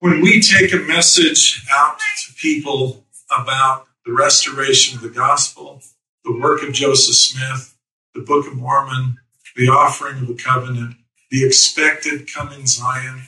When 0.00 0.20
we 0.20 0.42
take 0.42 0.74
a 0.74 0.76
message 0.76 1.64
out 1.72 1.98
to 1.98 2.34
people 2.34 3.06
about 3.34 3.86
the 4.06 4.12
restoration 4.12 4.96
of 4.96 5.02
the 5.02 5.10
gospel, 5.10 5.82
the 6.24 6.38
work 6.38 6.62
of 6.62 6.72
Joseph 6.72 7.16
Smith, 7.16 7.76
the 8.14 8.22
Book 8.22 8.46
of 8.46 8.56
Mormon, 8.56 9.18
the 9.56 9.68
offering 9.68 10.18
of 10.18 10.28
the 10.28 10.34
covenant, 10.34 10.94
the 11.30 11.44
expected 11.44 12.32
coming 12.32 12.66
Zion. 12.66 13.22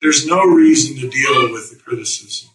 There's 0.00 0.26
no 0.26 0.42
reason 0.44 0.96
to 0.96 1.10
deal 1.10 1.52
with 1.52 1.70
the 1.70 1.76
criticism. 1.76 2.48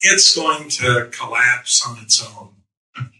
It's 0.00 0.34
going 0.34 0.68
to 0.70 1.10
collapse 1.10 1.84
on 1.86 1.98
its 1.98 2.24
own. 2.24 2.54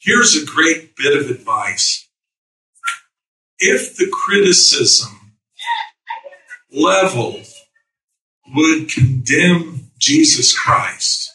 Here's 0.00 0.34
a 0.34 0.46
great 0.46 0.96
bit 0.96 1.16
of 1.16 1.30
advice. 1.30 2.08
If 3.58 3.96
the 3.96 4.08
criticism 4.10 5.34
level 6.72 7.42
would 8.54 8.88
condemn 8.88 9.90
Jesus 9.98 10.56
Christ, 10.58 11.30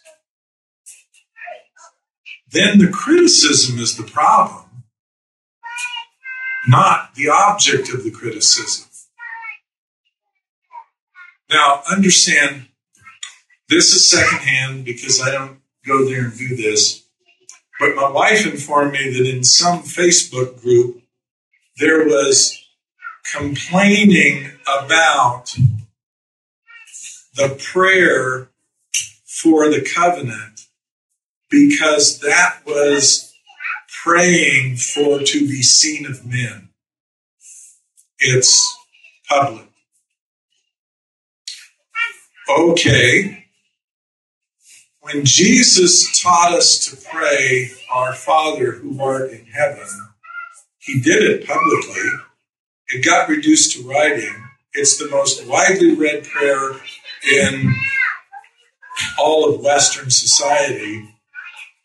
then 2.49 2.77
the 2.79 2.87
criticism 2.87 3.79
is 3.79 3.97
the 3.97 4.03
problem, 4.03 4.83
not 6.67 7.13
the 7.15 7.29
object 7.29 7.89
of 7.93 8.03
the 8.03 8.11
criticism. 8.11 8.89
Now, 11.49 11.83
understand 11.89 12.67
this 13.69 13.93
is 13.93 14.09
secondhand 14.09 14.85
because 14.85 15.21
I 15.21 15.31
don't 15.31 15.59
go 15.85 16.05
there 16.05 16.25
and 16.25 16.37
do 16.37 16.55
this. 16.55 17.03
But 17.79 17.95
my 17.95 18.09
wife 18.09 18.45
informed 18.45 18.93
me 18.93 19.11
that 19.11 19.29
in 19.29 19.43
some 19.43 19.79
Facebook 19.79 20.61
group, 20.61 21.01
there 21.77 22.05
was 22.05 22.57
complaining 23.33 24.51
about 24.65 25.55
the 27.35 27.59
prayer 27.73 28.49
for 29.25 29.69
the 29.69 29.81
covenant 29.81 30.61
because 31.49 32.19
that 32.19 32.59
was 32.65 33.33
praying 34.03 34.77
for 34.77 35.19
to 35.19 35.39
be 35.47 35.61
seen 35.61 36.05
of 36.05 36.25
men. 36.25 36.69
It's 38.19 38.77
public. 39.29 39.67
Okay. 42.49 43.45
When 45.01 45.25
Jesus 45.25 46.21
taught 46.21 46.53
us 46.53 46.83
to 46.85 46.97
pray, 47.11 47.71
Our 47.91 48.13
Father 48.13 48.71
who 48.73 48.99
art 49.01 49.31
in 49.31 49.45
heaven, 49.45 49.87
he 50.79 50.99
did 50.99 51.23
it 51.23 51.47
publicly. 51.47 52.09
It 52.87 53.05
got 53.05 53.29
reduced 53.29 53.73
to 53.73 53.87
writing. 53.87 54.33
It's 54.73 54.97
the 54.97 55.09
most 55.09 55.45
widely 55.47 55.95
read 55.95 56.23
prayer 56.23 56.71
in 57.31 57.73
all 59.19 59.53
of 59.53 59.61
Western 59.61 60.09
society. 60.09 61.09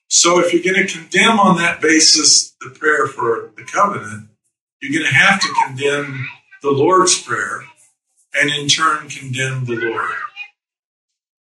So 0.08 0.40
if 0.40 0.52
you're 0.52 0.62
going 0.62 0.86
to 0.86 0.92
condemn 0.92 1.38
on 1.38 1.56
that 1.58 1.80
basis 1.80 2.54
the 2.60 2.70
prayer 2.70 3.06
for 3.06 3.52
the 3.56 3.64
covenant, 3.64 4.28
you're 4.80 4.98
going 4.98 5.10
to 5.10 5.16
have 5.16 5.40
to 5.40 5.48
condemn 5.66 6.26
the 6.62 6.70
Lord's 6.70 7.20
Prayer 7.20 7.62
and 8.34 8.50
in 8.50 8.68
turn 8.68 9.08
condemn 9.08 9.64
the 9.64 9.76
Lord. 9.76 10.12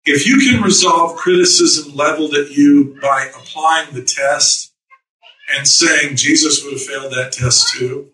If 0.05 0.27
you 0.27 0.37
can 0.39 0.61
resolve 0.61 1.15
criticism 1.15 1.95
leveled 1.95 2.33
at 2.35 2.51
you 2.51 2.97
by 3.01 3.29
applying 3.35 3.93
the 3.93 4.03
test 4.03 4.73
and 5.55 5.67
saying 5.67 6.17
Jesus 6.17 6.63
would 6.63 6.73
have 6.73 6.81
failed 6.81 7.13
that 7.13 7.31
test 7.31 7.73
too, 7.73 8.11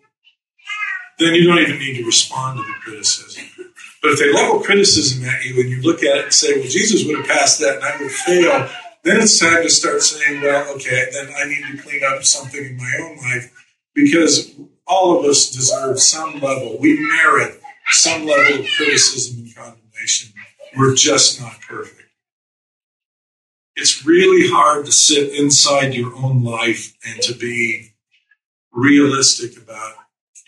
then 1.18 1.34
you 1.34 1.46
don't 1.46 1.58
even 1.58 1.78
need 1.78 1.98
to 1.98 2.04
respond 2.04 2.58
to 2.58 2.64
the 2.64 2.74
criticism. 2.80 3.59
But 4.02 4.12
if 4.12 4.18
they 4.18 4.32
level 4.32 4.60
criticism 4.60 5.24
at 5.28 5.44
you 5.44 5.60
and 5.60 5.70
you 5.70 5.82
look 5.82 6.02
at 6.02 6.16
it 6.16 6.24
and 6.24 6.32
say, 6.32 6.58
well, 6.58 6.68
Jesus 6.68 7.04
would 7.06 7.18
have 7.18 7.26
passed 7.26 7.60
that 7.60 7.76
and 7.76 7.84
I 7.84 8.00
would 8.00 8.10
fail, 8.10 8.68
then 9.04 9.20
it's 9.20 9.38
time 9.38 9.62
to 9.62 9.70
start 9.70 10.02
saying, 10.02 10.40
well, 10.40 10.74
okay, 10.74 11.06
then 11.12 11.32
I 11.36 11.44
need 11.44 11.64
to 11.70 11.82
clean 11.82 12.02
up 12.04 12.24
something 12.24 12.64
in 12.64 12.76
my 12.76 12.98
own 13.02 13.16
life 13.18 13.52
because 13.94 14.54
all 14.86 15.18
of 15.18 15.24
us 15.24 15.50
deserve 15.50 16.00
some 16.00 16.40
level. 16.40 16.78
We 16.78 16.98
merit 16.98 17.60
some 17.90 18.26
level 18.26 18.60
of 18.60 18.66
criticism 18.76 19.44
and 19.44 19.54
condemnation. 19.54 20.32
We're 20.76 20.94
just 20.94 21.40
not 21.40 21.60
perfect. 21.60 21.96
It's 23.76 24.04
really 24.04 24.50
hard 24.50 24.86
to 24.86 24.92
sit 24.92 25.34
inside 25.34 25.94
your 25.94 26.14
own 26.16 26.42
life 26.42 26.96
and 27.06 27.20
to 27.22 27.34
be 27.34 27.92
realistic 28.72 29.56
about 29.56 29.94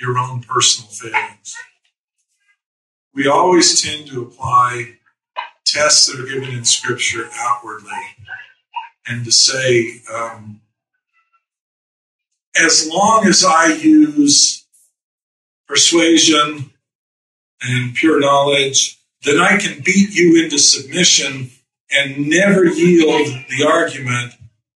your 0.00 0.18
own 0.18 0.42
personal 0.42 0.90
failings. 0.90 1.56
We 3.14 3.28
always 3.28 3.82
tend 3.82 4.06
to 4.08 4.22
apply 4.22 4.96
tests 5.64 6.06
that 6.06 6.20
are 6.20 6.26
given 6.26 6.54
in 6.54 6.64
Scripture 6.64 7.28
outwardly 7.34 7.90
and 9.06 9.24
to 9.24 9.32
say, 9.32 10.00
um, 10.12 10.60
as 12.56 12.88
long 12.88 13.26
as 13.26 13.44
I 13.44 13.72
use 13.72 14.66
persuasion 15.66 16.70
and 17.62 17.94
pure 17.94 18.20
knowledge, 18.20 18.98
then 19.24 19.38
I 19.38 19.56
can 19.56 19.82
beat 19.82 20.14
you 20.14 20.42
into 20.42 20.58
submission 20.58 21.50
and 21.90 22.28
never 22.28 22.64
yield 22.64 23.26
the 23.48 23.66
argument 23.66 24.34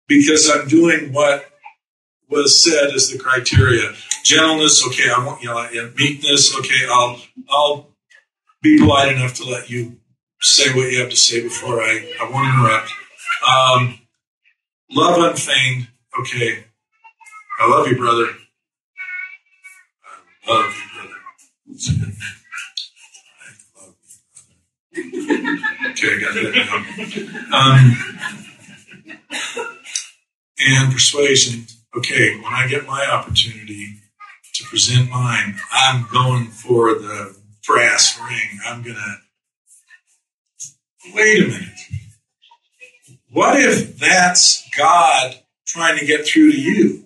because 0.08 0.50
I'm 0.50 0.68
doing 0.68 1.12
what 1.12 1.46
was 2.30 2.64
said 2.64 2.94
as 2.94 3.10
the 3.10 3.18
criteria. 3.18 3.94
Gentleness, 4.24 4.86
okay, 4.88 5.10
I 5.10 5.24
won't 5.26 5.44
yell 5.44 5.60
at 5.60 5.74
you. 5.74 5.92
Meekness, 5.98 6.58
okay, 6.58 6.86
I'll 6.90 7.22
I'll 7.50 7.95
be 8.66 8.80
polite 8.80 9.16
enough 9.16 9.36
to 9.36 9.46
let 9.46 9.70
you 9.70 9.96
say 10.42 10.74
what 10.74 10.92
you 10.92 11.00
have 11.00 11.12
to 11.12 11.16
say 11.16 11.44
before 11.44 11.84
I, 11.84 12.16
I 12.20 12.30
won't 12.32 12.50
interrupt. 12.50 12.92
Um, 13.48 14.00
love 14.90 15.22
unfeigned, 15.22 15.88
okay. 16.20 16.66
I 17.60 17.70
love 17.70 17.88
you, 17.88 17.96
brother. 17.96 18.30
I 20.48 20.52
love 20.52 20.76
you, 20.76 20.84
brother. 20.96 21.16
Okay, 25.92 26.10
I 26.12 26.20
got 26.20 26.34
that. 26.34 26.56
Um, 27.54 27.84
and 30.60 30.92
persuasion. 30.92 31.68
Okay, 31.96 32.36
when 32.38 32.54
I 32.54 32.68
get 32.68 32.88
my 32.88 33.06
opportunity 33.06 34.02
to 34.56 34.64
present 34.66 35.10
mine, 35.12 35.56
I'm 35.72 36.08
going 36.12 36.48
for 36.48 36.96
the 36.96 37.45
brass 37.68 38.20
ring. 38.20 38.60
I'm 38.66 38.82
going 38.82 38.96
to. 38.96 39.16
Wait 41.14 41.44
a 41.44 41.48
minute. 41.48 41.70
What 43.32 43.60
if 43.60 43.98
that's 43.98 44.68
God 44.78 45.36
trying 45.66 46.00
to 46.00 46.06
get 46.06 46.26
through 46.26 46.52
to 46.52 46.60
you? 46.62 47.06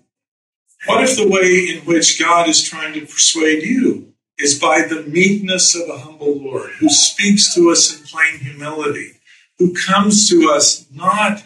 What 0.85 1.03
if 1.03 1.17
the 1.17 1.27
way 1.27 1.75
in 1.75 1.85
which 1.85 2.19
God 2.19 2.47
is 2.47 2.61
trying 2.61 2.93
to 2.93 3.01
persuade 3.01 3.63
you 3.63 4.13
is 4.37 4.57
by 4.57 4.83
the 4.83 5.03
meekness 5.03 5.75
of 5.75 5.89
a 5.89 5.99
humble 5.99 6.37
Lord 6.37 6.71
who 6.79 6.89
speaks 6.89 7.53
to 7.55 7.69
us 7.69 7.93
in 7.93 8.05
plain 8.05 8.39
humility, 8.39 9.19
who 9.57 9.73
comes 9.73 10.29
to 10.29 10.49
us 10.49 10.85
not 10.91 11.43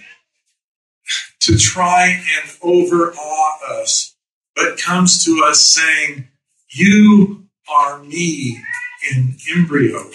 to 1.39 1.57
try 1.57 2.07
and 2.07 2.51
overawe 2.61 3.57
us, 3.81 4.15
but 4.55 4.77
comes 4.77 5.25
to 5.25 5.43
us 5.43 5.61
saying, 5.61 6.27
You 6.69 7.47
are 7.67 8.03
me 8.03 8.63
in 9.11 9.37
embryo. 9.55 10.11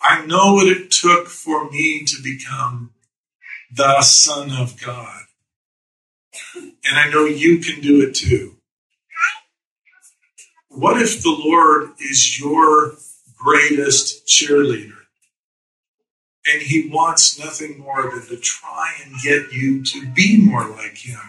I 0.00 0.24
know 0.26 0.54
what 0.54 0.68
it 0.68 0.90
took 0.90 1.28
for 1.28 1.70
me 1.70 2.04
to 2.04 2.22
become 2.22 2.90
the 3.74 4.02
Son 4.02 4.50
of 4.50 4.80
God. 4.80 5.22
And 6.54 6.98
I 6.98 7.08
know 7.08 7.24
you 7.24 7.58
can 7.58 7.80
do 7.80 8.02
it 8.02 8.14
too. 8.14 8.56
What 10.68 11.00
if 11.00 11.22
the 11.22 11.30
Lord 11.30 11.92
is 12.00 12.38
your 12.38 12.94
greatest 13.36 14.26
cheerleader? 14.26 14.92
And 16.46 16.60
he 16.60 16.90
wants 16.92 17.38
nothing 17.38 17.78
more 17.78 18.10
than 18.10 18.26
to 18.26 18.36
try 18.36 18.92
and 19.02 19.14
get 19.22 19.52
you 19.52 19.82
to 19.84 20.06
be 20.08 20.44
more 20.44 20.68
like 20.68 20.98
him. 20.98 21.20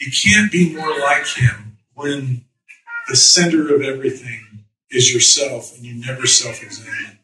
You 0.00 0.10
can't 0.10 0.50
be 0.50 0.74
more 0.74 0.98
like 0.98 1.26
him 1.26 1.78
when 1.94 2.44
the 3.08 3.16
center 3.16 3.74
of 3.74 3.82
everything 3.82 4.64
is 4.90 5.12
yourself 5.12 5.74
and 5.76 5.84
you 5.84 5.94
never 6.06 6.26
self 6.26 6.62
examine. 6.62 7.18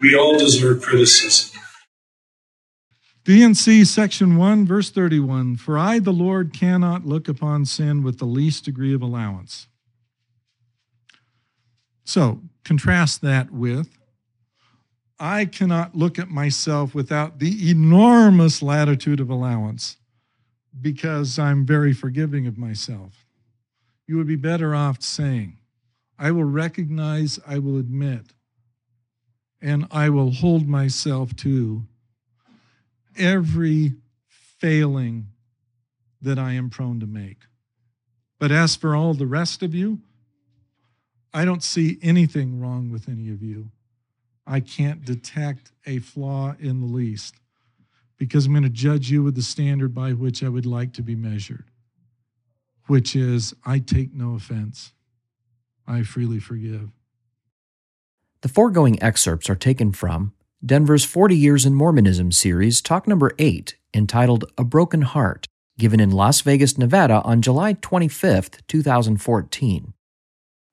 We 0.00 0.14
all 0.16 0.38
deserve 0.38 0.82
criticism. 0.82 1.60
D&C 3.24 3.84
section 3.84 4.36
1, 4.36 4.66
verse 4.66 4.90
31 4.90 5.56
For 5.56 5.76
I, 5.76 5.98
the 5.98 6.12
Lord, 6.12 6.52
cannot 6.52 7.04
look 7.04 7.28
upon 7.28 7.64
sin 7.64 8.02
with 8.04 8.18
the 8.18 8.24
least 8.24 8.64
degree 8.64 8.94
of 8.94 9.02
allowance. 9.02 9.66
So, 12.04 12.40
contrast 12.64 13.22
that 13.22 13.50
with 13.50 13.88
I 15.18 15.46
cannot 15.46 15.96
look 15.96 16.18
at 16.18 16.28
myself 16.28 16.94
without 16.94 17.38
the 17.38 17.70
enormous 17.70 18.62
latitude 18.62 19.18
of 19.18 19.30
allowance 19.30 19.96
because 20.80 21.38
I'm 21.38 21.64
very 21.64 21.94
forgiving 21.94 22.46
of 22.46 22.58
myself. 22.58 23.25
You 24.06 24.16
would 24.16 24.26
be 24.26 24.36
better 24.36 24.74
off 24.74 25.02
saying, 25.02 25.58
I 26.18 26.30
will 26.30 26.44
recognize, 26.44 27.38
I 27.46 27.58
will 27.58 27.78
admit, 27.78 28.32
and 29.60 29.86
I 29.90 30.08
will 30.10 30.30
hold 30.30 30.66
myself 30.66 31.34
to 31.36 31.84
every 33.16 33.94
failing 34.28 35.26
that 36.22 36.38
I 36.38 36.52
am 36.52 36.70
prone 36.70 37.00
to 37.00 37.06
make. 37.06 37.38
But 38.38 38.52
as 38.52 38.76
for 38.76 38.94
all 38.94 39.14
the 39.14 39.26
rest 39.26 39.62
of 39.62 39.74
you, 39.74 40.00
I 41.32 41.44
don't 41.44 41.62
see 41.62 41.98
anything 42.00 42.60
wrong 42.60 42.90
with 42.90 43.08
any 43.08 43.30
of 43.30 43.42
you. 43.42 43.70
I 44.46 44.60
can't 44.60 45.04
detect 45.04 45.72
a 45.84 45.98
flaw 45.98 46.54
in 46.58 46.80
the 46.80 46.86
least 46.86 47.34
because 48.16 48.46
I'm 48.46 48.52
going 48.52 48.62
to 48.62 48.70
judge 48.70 49.10
you 49.10 49.22
with 49.22 49.34
the 49.34 49.42
standard 49.42 49.94
by 49.94 50.12
which 50.12 50.42
I 50.42 50.48
would 50.48 50.66
like 50.66 50.92
to 50.94 51.02
be 51.02 51.14
measured, 51.14 51.64
which 52.86 53.16
is 53.16 53.54
I 53.64 53.78
take 53.78 54.14
no 54.14 54.34
offense. 54.34 54.92
I 55.86 56.02
freely 56.02 56.38
forgive. 56.38 56.90
The 58.42 58.48
foregoing 58.48 59.02
excerpts 59.02 59.48
are 59.48 59.56
taken 59.56 59.92
from 59.92 60.32
Denver's 60.64 61.04
40 61.04 61.36
Years 61.36 61.66
in 61.66 61.74
Mormonism 61.74 62.32
series, 62.32 62.80
talk 62.80 63.06
number 63.06 63.32
8, 63.38 63.76
entitled 63.94 64.44
A 64.58 64.64
Broken 64.64 65.02
Heart, 65.02 65.46
given 65.78 66.00
in 66.00 66.10
Las 66.10 66.40
Vegas, 66.40 66.78
Nevada 66.78 67.22
on 67.22 67.42
July 67.42 67.74
25, 67.74 68.66
2014. 68.66 69.92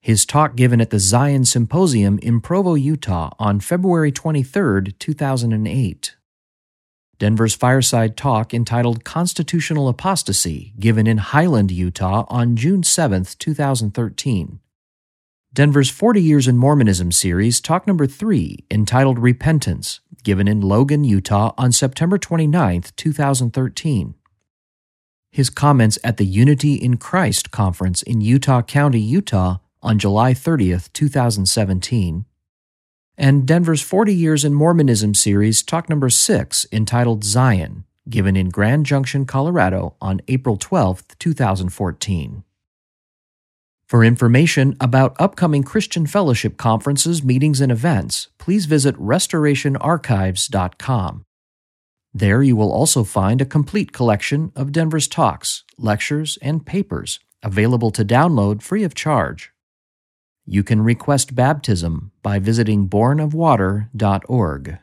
His 0.01 0.26
talk 0.26 0.55
given 0.55 0.82
at 0.82 0.89
the 0.89 0.99
Zion 0.99 1.45
Symposium 1.45 2.20
in 2.20 2.41
Provo, 2.41 2.74
Utah 2.74 3.32
on 3.39 3.59
February 3.59 4.11
23, 4.11 4.91
2008. 4.99 6.16
Denver's 7.24 7.56
Fireside 7.56 8.18
Talk 8.18 8.54
entitled 8.54 9.06
Constitutional 9.06 9.88
Apostasy, 9.88 10.74
given 10.78 11.08
in 11.08 11.20
Highland, 11.20 11.72
Utah 11.72 12.26
on 12.28 12.58
June 12.58 12.84
7, 12.84 13.26
2013. 13.40 14.60
Denver's 15.54 15.90
40 15.90 16.22
Years 16.22 16.50
in 16.50 16.58
Mormonism 16.58 17.14
series, 17.14 17.62
talk 17.62 17.88
number 17.88 18.08
3, 18.08 18.66
entitled 18.70 19.20
Repentance, 19.20 20.02
given 20.26 20.50
in 20.50 20.60
Logan, 20.60 21.06
Utah 21.06 21.54
on 21.58 21.72
September 21.72 22.18
29, 22.18 22.84
2013. 22.98 24.16
His 25.32 25.50
comments 25.50 25.98
at 26.04 26.18
the 26.18 26.26
Unity 26.26 26.74
in 26.74 26.98
Christ 26.98 27.52
conference 27.52 28.02
in 28.02 28.20
Utah 28.20 28.62
County, 28.62 29.00
Utah 29.00 29.60
on 29.82 29.98
July 29.98 30.34
30, 30.34 30.78
2017. 30.92 32.26
And 33.18 33.45
Denver's 33.45 33.82
40 33.82 34.14
Years 34.14 34.43
in 34.43 34.53
Mormonism 34.55 35.14
series, 35.14 35.61
talk 35.61 35.88
number 35.88 36.09
6, 36.09 36.66
entitled 36.72 37.24
Zion, 37.24 37.84
given 38.09 38.36
in 38.36 38.49
Grand 38.49 38.88
Junction, 38.88 39.26
Colorado 39.26 39.95
on 40.01 40.20
April 40.28 40.57
12, 40.57 41.03
2014. 41.20 42.43
For 43.86 44.03
information 44.03 44.76
about 44.82 45.16
upcoming 45.20 45.61
Christian 45.61 46.07
Fellowship 46.07 46.57
conferences, 46.57 47.24
meetings, 47.24 47.61
and 47.61 47.72
events, 47.72 48.30
please 48.39 48.66
visit 48.66 48.95
restorationarchives.com. 48.95 51.26
There 52.16 52.41
you 52.41 52.55
will 52.55 52.72
also 52.72 53.03
find 53.03 53.41
a 53.41 53.45
complete 53.45 53.91
collection 53.91 54.51
of 54.55 54.72
Denver's 54.72 55.07
talks, 55.07 55.64
lectures, 55.78 56.39
and 56.41 56.66
papers 56.66 57.20
available 57.43 57.91
to 57.91 58.03
download 58.03 58.64
free 58.64 58.84
of 58.84 58.95
charge. 58.95 59.53
You 60.46 60.64
can 60.64 60.82
request 60.82 61.36
baptism 61.36 62.12
by 62.22 62.39
visiting 62.39 62.89
bornofwater.org. 62.89 64.78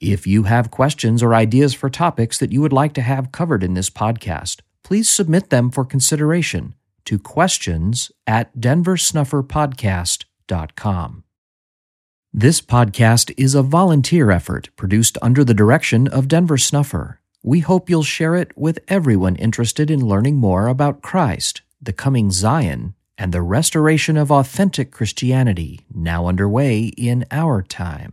If 0.00 0.26
you 0.26 0.42
have 0.44 0.70
questions 0.72 1.22
or 1.22 1.34
ideas 1.34 1.74
for 1.74 1.88
topics 1.88 2.38
that 2.38 2.50
you 2.50 2.60
would 2.60 2.72
like 2.72 2.92
to 2.94 3.02
have 3.02 3.30
covered 3.30 3.62
in 3.62 3.74
this 3.74 3.90
podcast, 3.90 4.62
please 4.82 5.08
submit 5.08 5.50
them 5.50 5.70
for 5.70 5.84
consideration 5.84 6.74
to 7.04 7.20
questions 7.20 8.10
at 8.26 8.56
denversnufferpodcast.com. 8.56 11.24
This 12.34 12.60
podcast 12.60 13.32
is 13.36 13.54
a 13.54 13.62
volunteer 13.62 14.30
effort 14.30 14.70
produced 14.74 15.18
under 15.20 15.44
the 15.44 15.54
direction 15.54 16.08
of 16.08 16.28
Denver 16.28 16.58
Snuffer. 16.58 17.20
We 17.42 17.60
hope 17.60 17.90
you'll 17.90 18.02
share 18.02 18.34
it 18.34 18.56
with 18.56 18.78
everyone 18.88 19.36
interested 19.36 19.90
in 19.90 20.04
learning 20.04 20.36
more 20.36 20.66
about 20.66 21.02
Christ, 21.02 21.62
the 21.80 21.92
coming 21.92 22.30
Zion, 22.30 22.94
and 23.22 23.32
the 23.32 23.40
restoration 23.40 24.16
of 24.16 24.32
authentic 24.32 24.90
Christianity 24.90 25.78
now 25.94 26.26
underway 26.26 26.86
in 26.96 27.24
our 27.30 27.62
time. 27.62 28.12